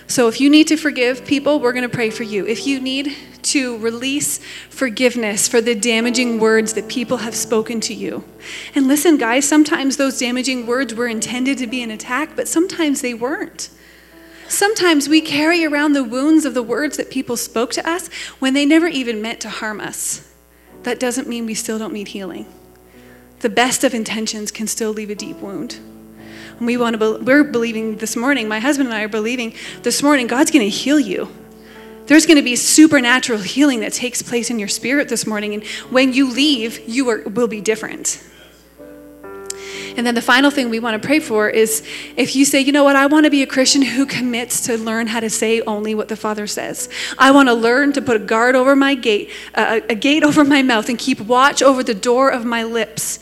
[0.06, 2.46] So if you need to forgive people, we're going to pray for you.
[2.46, 3.16] If you need
[3.50, 4.38] to release
[4.68, 8.24] forgiveness for the damaging words that people have spoken to you.
[8.74, 13.00] And listen, guys, sometimes those damaging words were intended to be an attack, but sometimes
[13.00, 13.70] they weren't.
[14.48, 18.08] Sometimes we carry around the wounds of the words that people spoke to us
[18.40, 20.28] when they never even meant to harm us.
[20.82, 22.46] That doesn't mean we still don't need healing.
[23.40, 25.78] The best of intentions can still leave a deep wound.
[26.58, 29.54] And we want to be, we're believing this morning, my husband and I are believing
[29.82, 31.32] this morning God's going to heal you.
[32.10, 35.54] There's going to be supernatural healing that takes place in your spirit this morning.
[35.54, 38.20] And when you leave, you are, will be different.
[39.96, 41.86] And then the final thing we want to pray for is
[42.16, 44.76] if you say, you know what, I want to be a Christian who commits to
[44.76, 46.88] learn how to say only what the Father says.
[47.16, 50.64] I want to learn to put a guard over my gate, a gate over my
[50.64, 53.20] mouth, and keep watch over the door of my lips.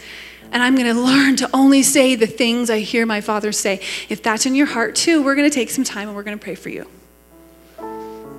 [0.50, 3.82] And I'm going to learn to only say the things I hear my Father say.
[4.08, 6.38] If that's in your heart too, we're going to take some time and we're going
[6.38, 6.88] to pray for you.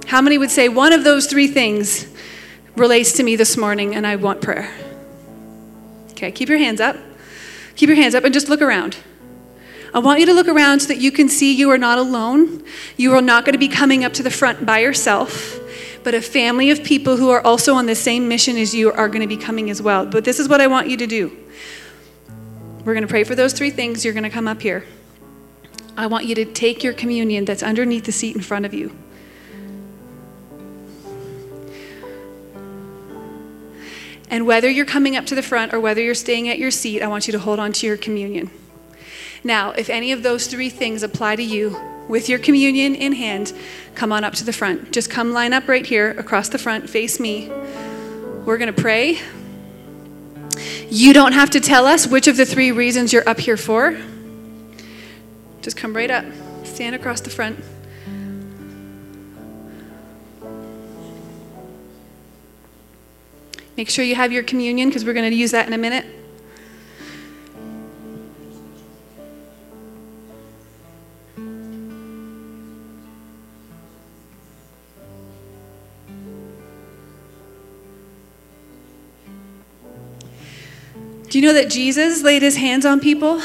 [0.09, 2.07] How many would say one of those three things
[2.75, 4.73] relates to me this morning and I want prayer?
[6.13, 6.97] Okay, keep your hands up.
[7.75, 8.97] Keep your hands up and just look around.
[9.93, 12.63] I want you to look around so that you can see you are not alone.
[12.97, 15.59] You are not going to be coming up to the front by yourself,
[16.03, 19.09] but a family of people who are also on the same mission as you are
[19.09, 20.07] going to be coming as well.
[20.07, 21.37] But this is what I want you to do.
[22.83, 24.03] We're going to pray for those three things.
[24.03, 24.85] You're going to come up here.
[25.95, 28.97] I want you to take your communion that's underneath the seat in front of you.
[34.29, 37.01] And whether you're coming up to the front or whether you're staying at your seat,
[37.01, 38.51] I want you to hold on to your communion.
[39.43, 41.77] Now, if any of those three things apply to you,
[42.09, 43.53] with your communion in hand,
[43.93, 44.91] come on up to the front.
[44.91, 47.49] Just come line up right here across the front, face me.
[48.45, 49.19] We're going to pray.
[50.89, 53.95] You don't have to tell us which of the three reasons you're up here for.
[55.61, 56.25] Just come right up,
[56.63, 57.63] stand across the front.
[63.79, 66.05] Make sure you have your communion because we're going to use that in a minute.
[81.29, 83.41] Do you know that Jesus laid his hands on people?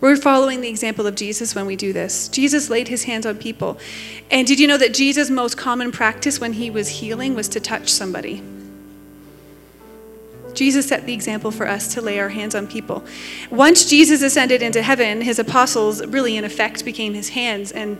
[0.00, 2.28] We're following the example of Jesus when we do this.
[2.28, 3.78] Jesus laid his hands on people.
[4.30, 7.60] And did you know that Jesus' most common practice when he was healing was to
[7.60, 8.42] touch somebody?
[10.52, 13.04] Jesus set the example for us to lay our hands on people.
[13.50, 17.72] Once Jesus ascended into heaven, his apostles really, in effect, became his hands.
[17.72, 17.98] And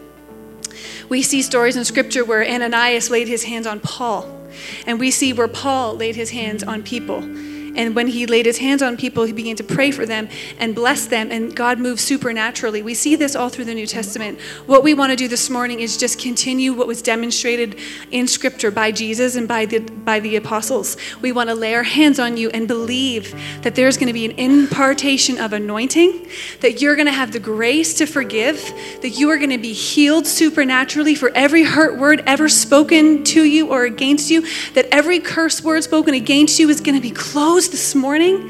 [1.09, 4.33] we see stories in scripture where Ananias laid his hands on Paul.
[4.87, 7.23] And we see where Paul laid his hands on people.
[7.77, 10.75] And when he laid his hands on people, he began to pray for them and
[10.75, 12.83] bless them, and God moved supernaturally.
[12.83, 14.41] We see this all through the New Testament.
[14.67, 17.79] What we want to do this morning is just continue what was demonstrated
[18.11, 20.97] in Scripture by Jesus and by the, by the apostles.
[21.21, 24.25] We want to lay our hands on you and believe that there's going to be
[24.25, 26.29] an impartation of anointing,
[26.61, 28.57] that you're going to have the grace to forgive,
[29.03, 33.45] that you are going to be healed supernaturally for every hurt word ever spoken to
[33.45, 37.11] you or against you, that every curse word spoken against you is going to be
[37.11, 38.49] closed this morning,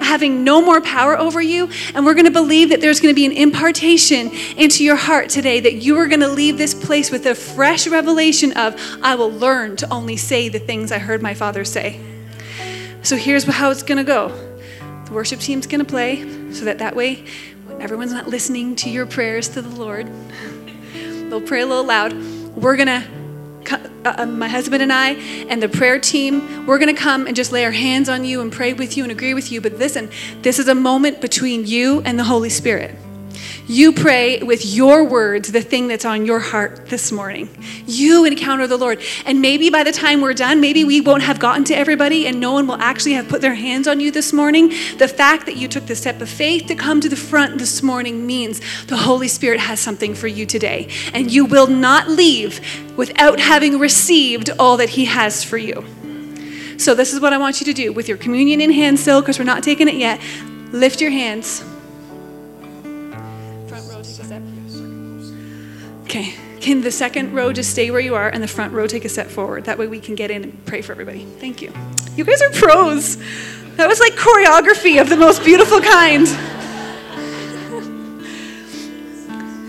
[0.00, 1.68] having no more power over you.
[1.94, 5.28] And we're going to believe that there's going to be an impartation into your heart
[5.28, 9.14] today, that you are going to leave this place with a fresh revelation of, I
[9.14, 12.00] will learn to only say the things I heard my Father say.
[13.02, 14.28] So here's how it's going to go
[15.04, 17.24] the worship team's going to play so that that way
[17.80, 20.06] everyone's not listening to your prayers to the Lord.
[21.30, 22.12] They'll pray a little loud.
[22.56, 23.04] We're going to
[23.72, 25.10] uh, uh, my husband and I
[25.48, 28.40] and the prayer team, we're going to come and just lay our hands on you
[28.40, 29.60] and pray with you and agree with you.
[29.60, 30.10] But listen,
[30.42, 32.94] this is a moment between you and the Holy Spirit.
[33.66, 37.48] You pray with your words the thing that's on your heart this morning.
[37.86, 39.02] You encounter the Lord.
[39.26, 42.40] And maybe by the time we're done, maybe we won't have gotten to everybody and
[42.40, 44.70] no one will actually have put their hands on you this morning.
[44.96, 47.82] The fact that you took the step of faith to come to the front this
[47.82, 50.88] morning means the Holy Spirit has something for you today.
[51.12, 52.60] And you will not leave
[52.96, 55.84] without having received all that He has for you.
[56.78, 59.20] So, this is what I want you to do with your communion in hand still,
[59.20, 60.20] because we're not taking it yet.
[60.72, 61.64] Lift your hands.
[66.08, 66.34] Okay.
[66.62, 69.10] Can the second row just stay where you are and the front row take a
[69.10, 69.64] step forward?
[69.64, 71.26] That way we can get in and pray for everybody.
[71.26, 71.70] Thank you.
[72.16, 73.16] You guys are pros.
[73.76, 76.26] That was like choreography of the most beautiful kind.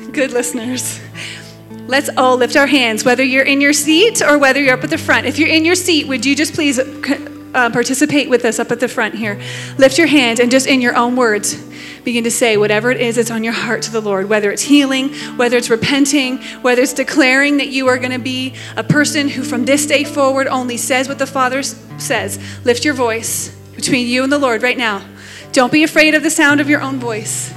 [0.14, 1.02] Good listeners.
[1.88, 4.92] Let's all lift our hands, whether you're in your seat or whether you're up at
[4.92, 5.26] the front.
[5.26, 8.80] If you're in your seat, would you just please uh, participate with us up at
[8.80, 9.42] the front here?
[9.78, 11.62] Lift your hand and just in your own words,
[12.10, 14.64] begin to say whatever it is that's on your heart to the Lord, whether it's
[14.64, 19.28] healing, whether it's repenting, whether it's declaring that you are going to be a person
[19.30, 22.40] who from this day forward only says what the Father says.
[22.66, 25.06] Lift your voice between you and the Lord right now.
[25.52, 27.54] Don't be afraid of the sound of your own voice.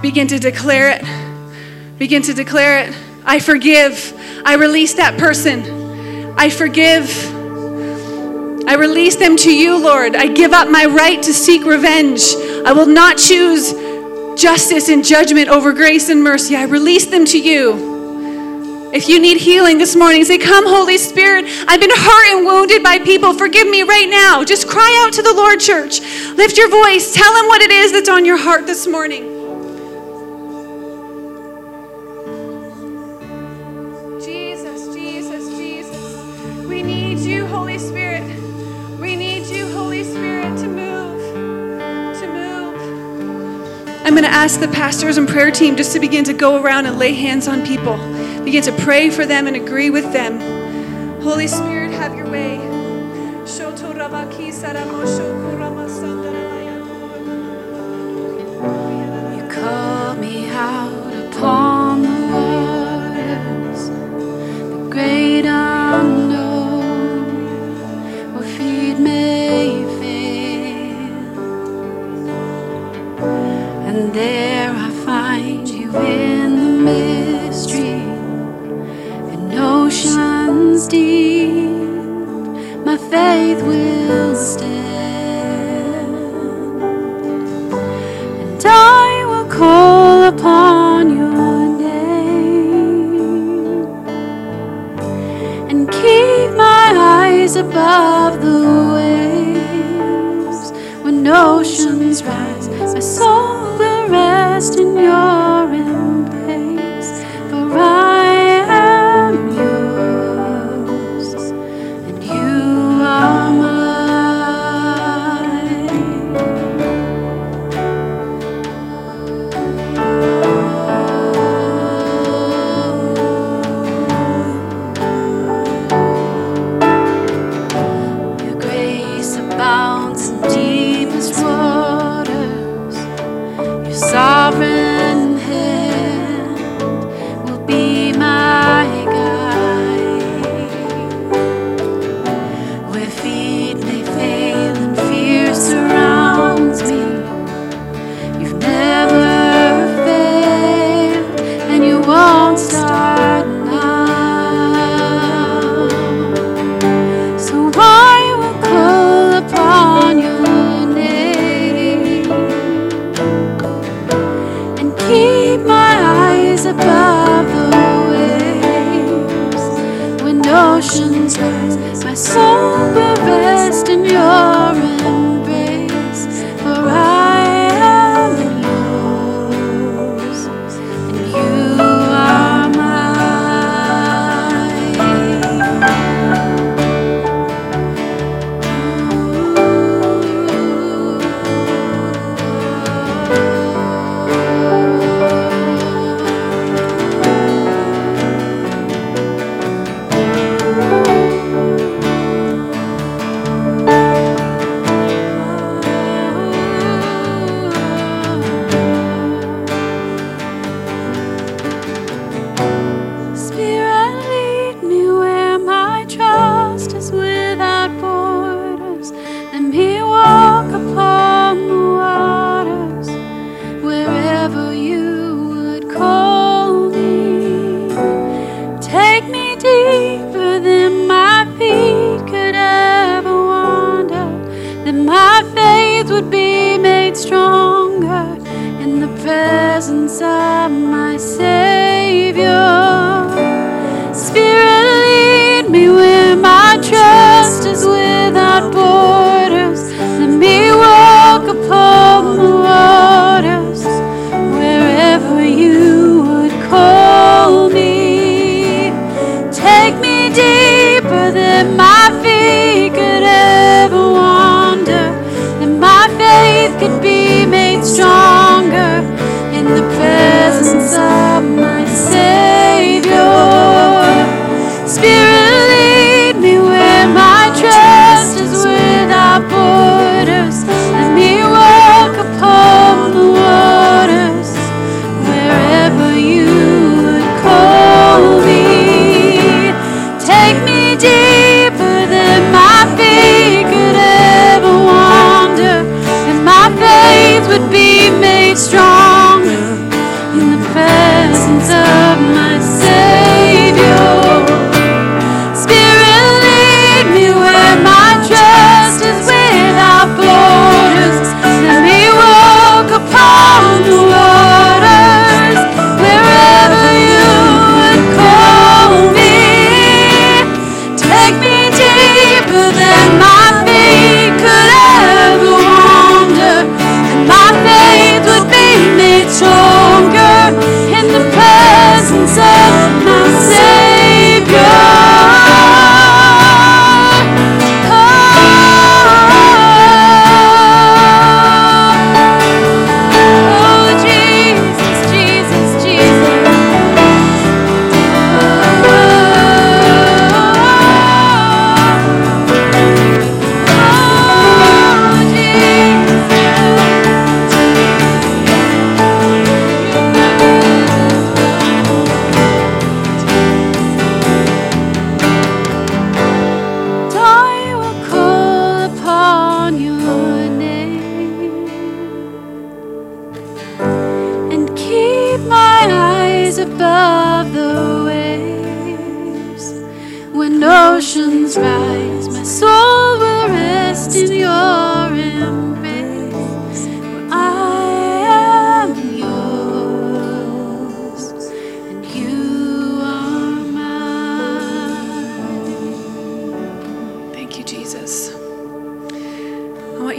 [0.00, 1.98] Begin to declare it.
[1.98, 2.96] Begin to declare it.
[3.24, 4.14] I forgive.
[4.44, 6.38] I release that person.
[6.38, 7.35] I forgive.
[8.68, 10.16] I release them to you, Lord.
[10.16, 12.22] I give up my right to seek revenge.
[12.64, 13.72] I will not choose
[14.36, 16.56] justice and judgment over grace and mercy.
[16.56, 17.96] I release them to you.
[18.92, 21.44] If you need healing this morning, say, Come, Holy Spirit.
[21.68, 23.34] I've been hurt and wounded by people.
[23.34, 24.42] Forgive me right now.
[24.42, 26.00] Just cry out to the Lord, church.
[26.34, 27.14] Lift your voice.
[27.14, 29.35] Tell Him what it is that's on your heart this morning.
[44.16, 46.98] Going to ask the pastors and prayer team just to begin to go around and
[46.98, 47.98] lay hands on people.
[48.44, 50.40] Begin to pray for them and agree with them.
[51.20, 52.54] Holy Spirit, have your way.
[59.36, 65.44] You call me out upon the waters, the great
[73.96, 78.02] and there I find you in the mystery,
[79.32, 81.70] in oceans deep.
[82.84, 84.75] My faith will stay.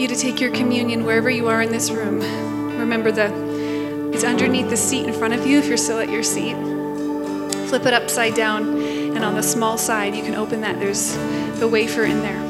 [0.08, 2.20] You to take your communion wherever you are in this room.
[2.78, 3.26] Remember the
[4.14, 6.56] it's underneath the seat in front of you if you're still at your seat.
[7.68, 10.80] Flip it upside down and on the small side you can open that.
[10.80, 11.16] There's
[11.60, 12.42] the wafer in there.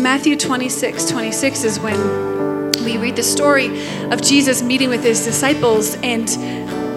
[0.00, 3.66] Matthew 26, 26 is when we read the story
[4.10, 6.26] of Jesus meeting with his disciples and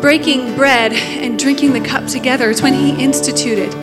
[0.02, 2.50] breaking bread and drinking the cup together.
[2.50, 3.74] It's when he instituted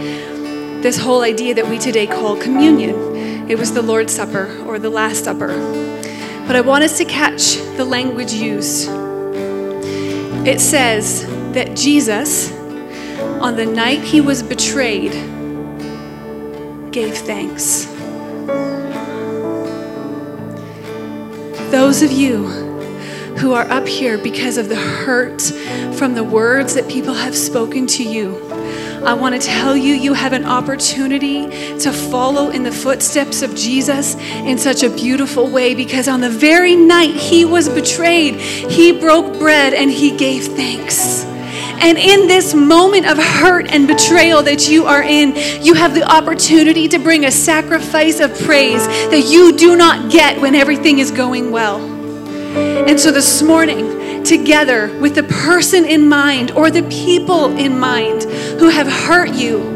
[0.84, 3.48] this whole idea that we today call communion.
[3.48, 5.48] It was the Lord's Supper or the Last Supper.
[6.46, 8.90] But I want us to catch the language used.
[10.46, 12.52] It says that Jesus,
[13.40, 15.12] on the night he was betrayed,
[16.92, 17.86] gave thanks.
[21.70, 22.46] Those of you
[23.38, 25.40] who are up here because of the hurt
[25.96, 28.38] from the words that people have spoken to you,
[29.04, 31.46] I want to tell you, you have an opportunity
[31.78, 36.30] to follow in the footsteps of Jesus in such a beautiful way because on the
[36.30, 41.22] very night he was betrayed, he broke bread and he gave thanks.
[41.24, 46.10] And in this moment of hurt and betrayal that you are in, you have the
[46.10, 51.10] opportunity to bring a sacrifice of praise that you do not get when everything is
[51.10, 51.78] going well.
[52.88, 53.93] And so this morning,
[54.24, 58.24] together with the person in mind or the people in mind
[58.58, 59.72] who have hurt you,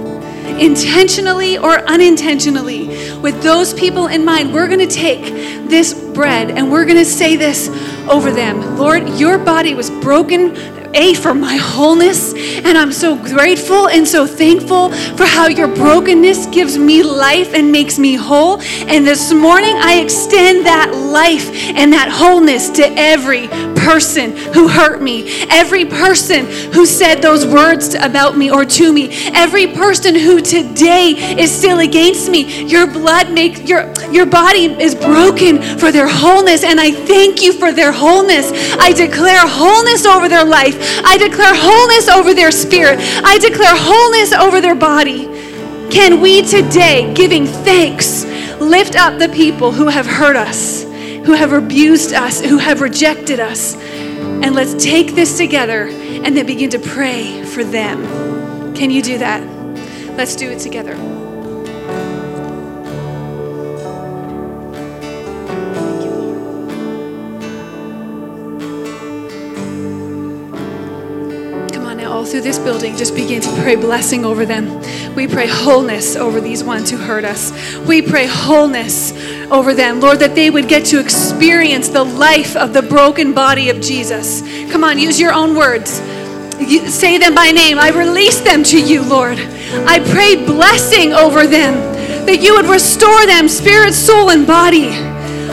[0.59, 2.89] intentionally or unintentionally,
[3.21, 5.25] with those people in mind, we're going to take
[5.69, 7.69] this bread and we're going to say this
[8.09, 8.77] over them.
[8.77, 10.55] Lord, your body was broken
[10.95, 12.35] a, for my wholeness.
[12.35, 17.71] And I'm so grateful and so thankful for how your brokenness gives me life and
[17.73, 18.61] makes me whole.
[18.87, 23.49] And this morning, I extend that life and that wholeness to every
[23.89, 29.09] person who hurt me, every person who said those words about me or to me,
[29.35, 32.65] every person who today is still against me.
[32.65, 37.53] Your blood make your your body is broken for their wholeness and I thank you
[37.53, 38.51] for their wholeness.
[38.79, 40.78] I declare wholeness over their life.
[41.05, 42.99] I declare wholeness over their spirit.
[43.01, 45.27] I declare wholeness over their body.
[45.91, 48.25] Can we today, giving thanks,
[48.61, 53.41] lift up the people who have hurt us, who have abused us, who have rejected
[53.41, 53.75] us?
[53.75, 58.75] And let's take this together and then begin to pray for them.
[58.75, 59.43] Can you do that?
[60.17, 61.18] Let's do it together.
[72.31, 74.83] Through this building, just begin to pray blessing over them.
[75.15, 77.53] We pray wholeness over these ones who hurt us.
[77.87, 79.13] We pray wholeness
[79.51, 83.71] over them, Lord, that they would get to experience the life of the broken body
[83.71, 84.43] of Jesus.
[84.71, 86.01] Come on, use your own words.
[86.59, 87.79] You, say them by name.
[87.79, 89.39] I release them to you, Lord.
[89.39, 91.75] I pray blessing over them,
[92.27, 94.91] that you would restore them, spirit, soul, and body.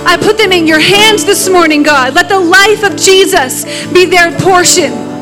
[0.06, 2.14] I put them in your hands this morning, God.
[2.14, 3.64] Let the life of Jesus
[3.94, 5.15] be their portion.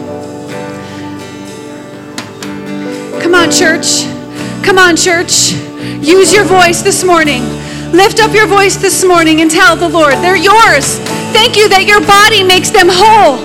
[3.33, 4.03] Come on, church.
[4.63, 5.53] Come on, church.
[6.05, 7.41] Use your voice this morning.
[7.91, 10.99] Lift up your voice this morning and tell the Lord, they're yours.
[11.33, 13.41] Thank you that your body makes them whole.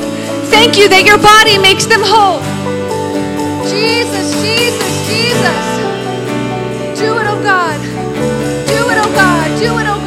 [0.53, 2.45] Thank you that your body makes them whole.
[3.65, 5.65] Jesus, Jesus, Jesus.
[7.01, 7.81] Do it, oh God.
[8.69, 9.49] Do it, oh God.
[9.57, 9.98] Do it, oh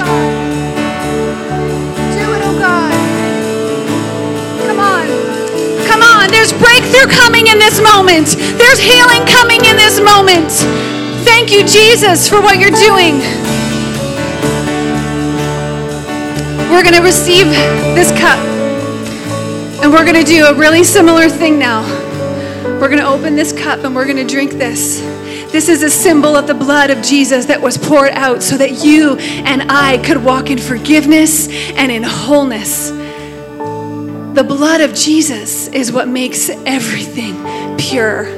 [6.92, 8.28] breakthrough coming in this moment.
[8.58, 10.52] There's healing coming in this moment.
[11.26, 13.20] Thank you, Jesus, for what you're doing.
[16.70, 17.46] We're going to receive
[17.96, 18.40] this cup.
[19.82, 21.82] And we're going to do a really similar thing now.
[22.80, 25.00] We're going to open this cup and we're going to drink this.
[25.52, 28.84] This is a symbol of the blood of Jesus that was poured out so that
[28.84, 33.01] you and I could walk in forgiveness and in wholeness.
[34.34, 37.36] The blood of Jesus is what makes everything
[37.78, 38.30] pure.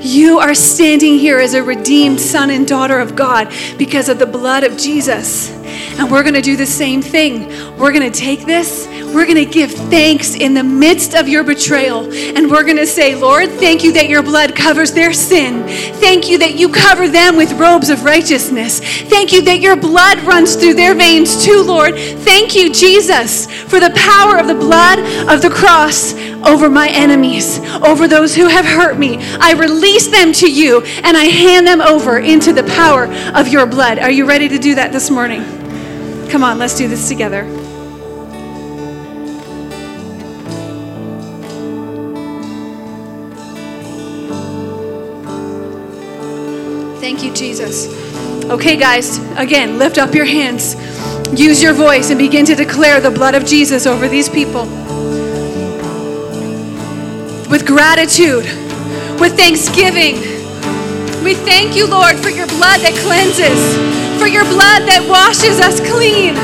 [0.00, 4.26] You are standing here as a redeemed son and daughter of God because of the
[4.26, 5.50] blood of Jesus.
[5.98, 7.48] And we're going to do the same thing.
[7.78, 11.42] We're going to take this, we're going to give thanks in the midst of your
[11.42, 12.04] betrayal.
[12.12, 15.66] And we're going to say, Lord, thank you that your blood covers their sin.
[15.94, 18.78] Thank you that you cover them with robes of righteousness.
[18.78, 21.94] Thank you that your blood runs through their veins too, Lord.
[21.94, 24.98] Thank you, Jesus, for the power of the blood
[25.30, 26.12] of the cross
[26.46, 29.16] over my enemies, over those who have hurt me.
[29.40, 33.64] I release them to you and I hand them over into the power of your
[33.64, 33.98] blood.
[33.98, 35.42] Are you ready to do that this morning?
[36.28, 37.65] Come on, let's do this together.
[47.16, 47.88] Thank you, Jesus.
[48.44, 50.76] Okay, guys, again, lift up your hands.
[51.32, 54.66] Use your voice and begin to declare the blood of Jesus over these people.
[57.48, 58.44] With gratitude,
[59.16, 60.20] with thanksgiving.
[61.24, 63.56] We thank you, Lord, for your blood that cleanses,
[64.20, 66.36] for your blood that washes us clean.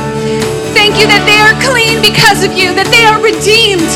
[0.73, 3.93] Thank you that they are clean because of you, that they are redeemed.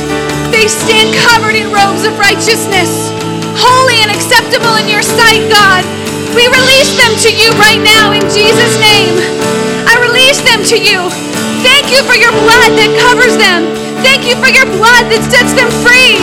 [0.53, 3.09] They stand covered in robes of righteousness,
[3.64, 6.06] holy and acceptable in your sight, God.
[6.37, 9.16] We release them to you right now in Jesus' name.
[9.89, 11.09] I release them to you.
[11.64, 13.72] Thank you for your blood that covers them.
[14.05, 16.20] Thank you for your blood that sets them free.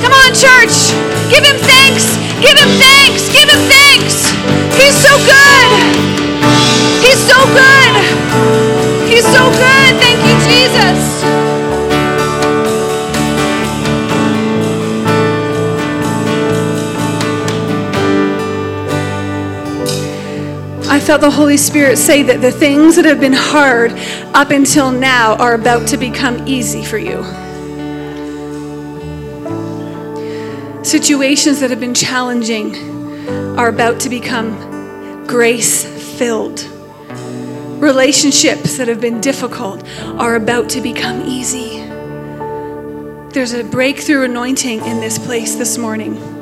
[0.00, 0.96] Come on, church.
[1.28, 2.08] Give him thanks.
[2.40, 3.28] Give him thanks.
[3.28, 4.32] Give him thanks.
[4.80, 5.68] He's so good.
[7.04, 7.92] He's so good.
[9.04, 9.92] He's so good.
[10.00, 11.35] Thank you, Jesus.
[21.06, 23.92] Felt the Holy Spirit say that the things that have been hard
[24.34, 27.22] up until now are about to become easy for you.
[30.82, 32.74] Situations that have been challenging
[33.56, 35.84] are about to become grace
[36.18, 36.64] filled.
[37.80, 39.86] Relationships that have been difficult
[40.18, 41.86] are about to become easy.
[43.32, 46.35] There's a breakthrough anointing in this place this morning.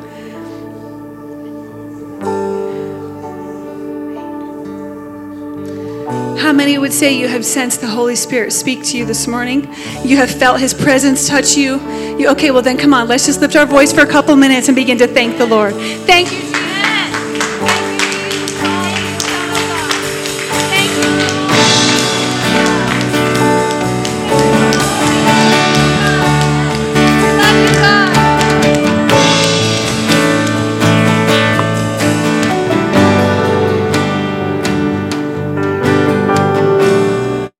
[6.84, 9.62] Would say you have sensed the Holy Spirit speak to you this morning?
[10.04, 11.80] You have felt His presence touch you?
[12.18, 14.68] you okay, well, then come on, let's just lift our voice for a couple minutes
[14.68, 15.72] and begin to thank the Lord.
[16.04, 16.53] Thank you.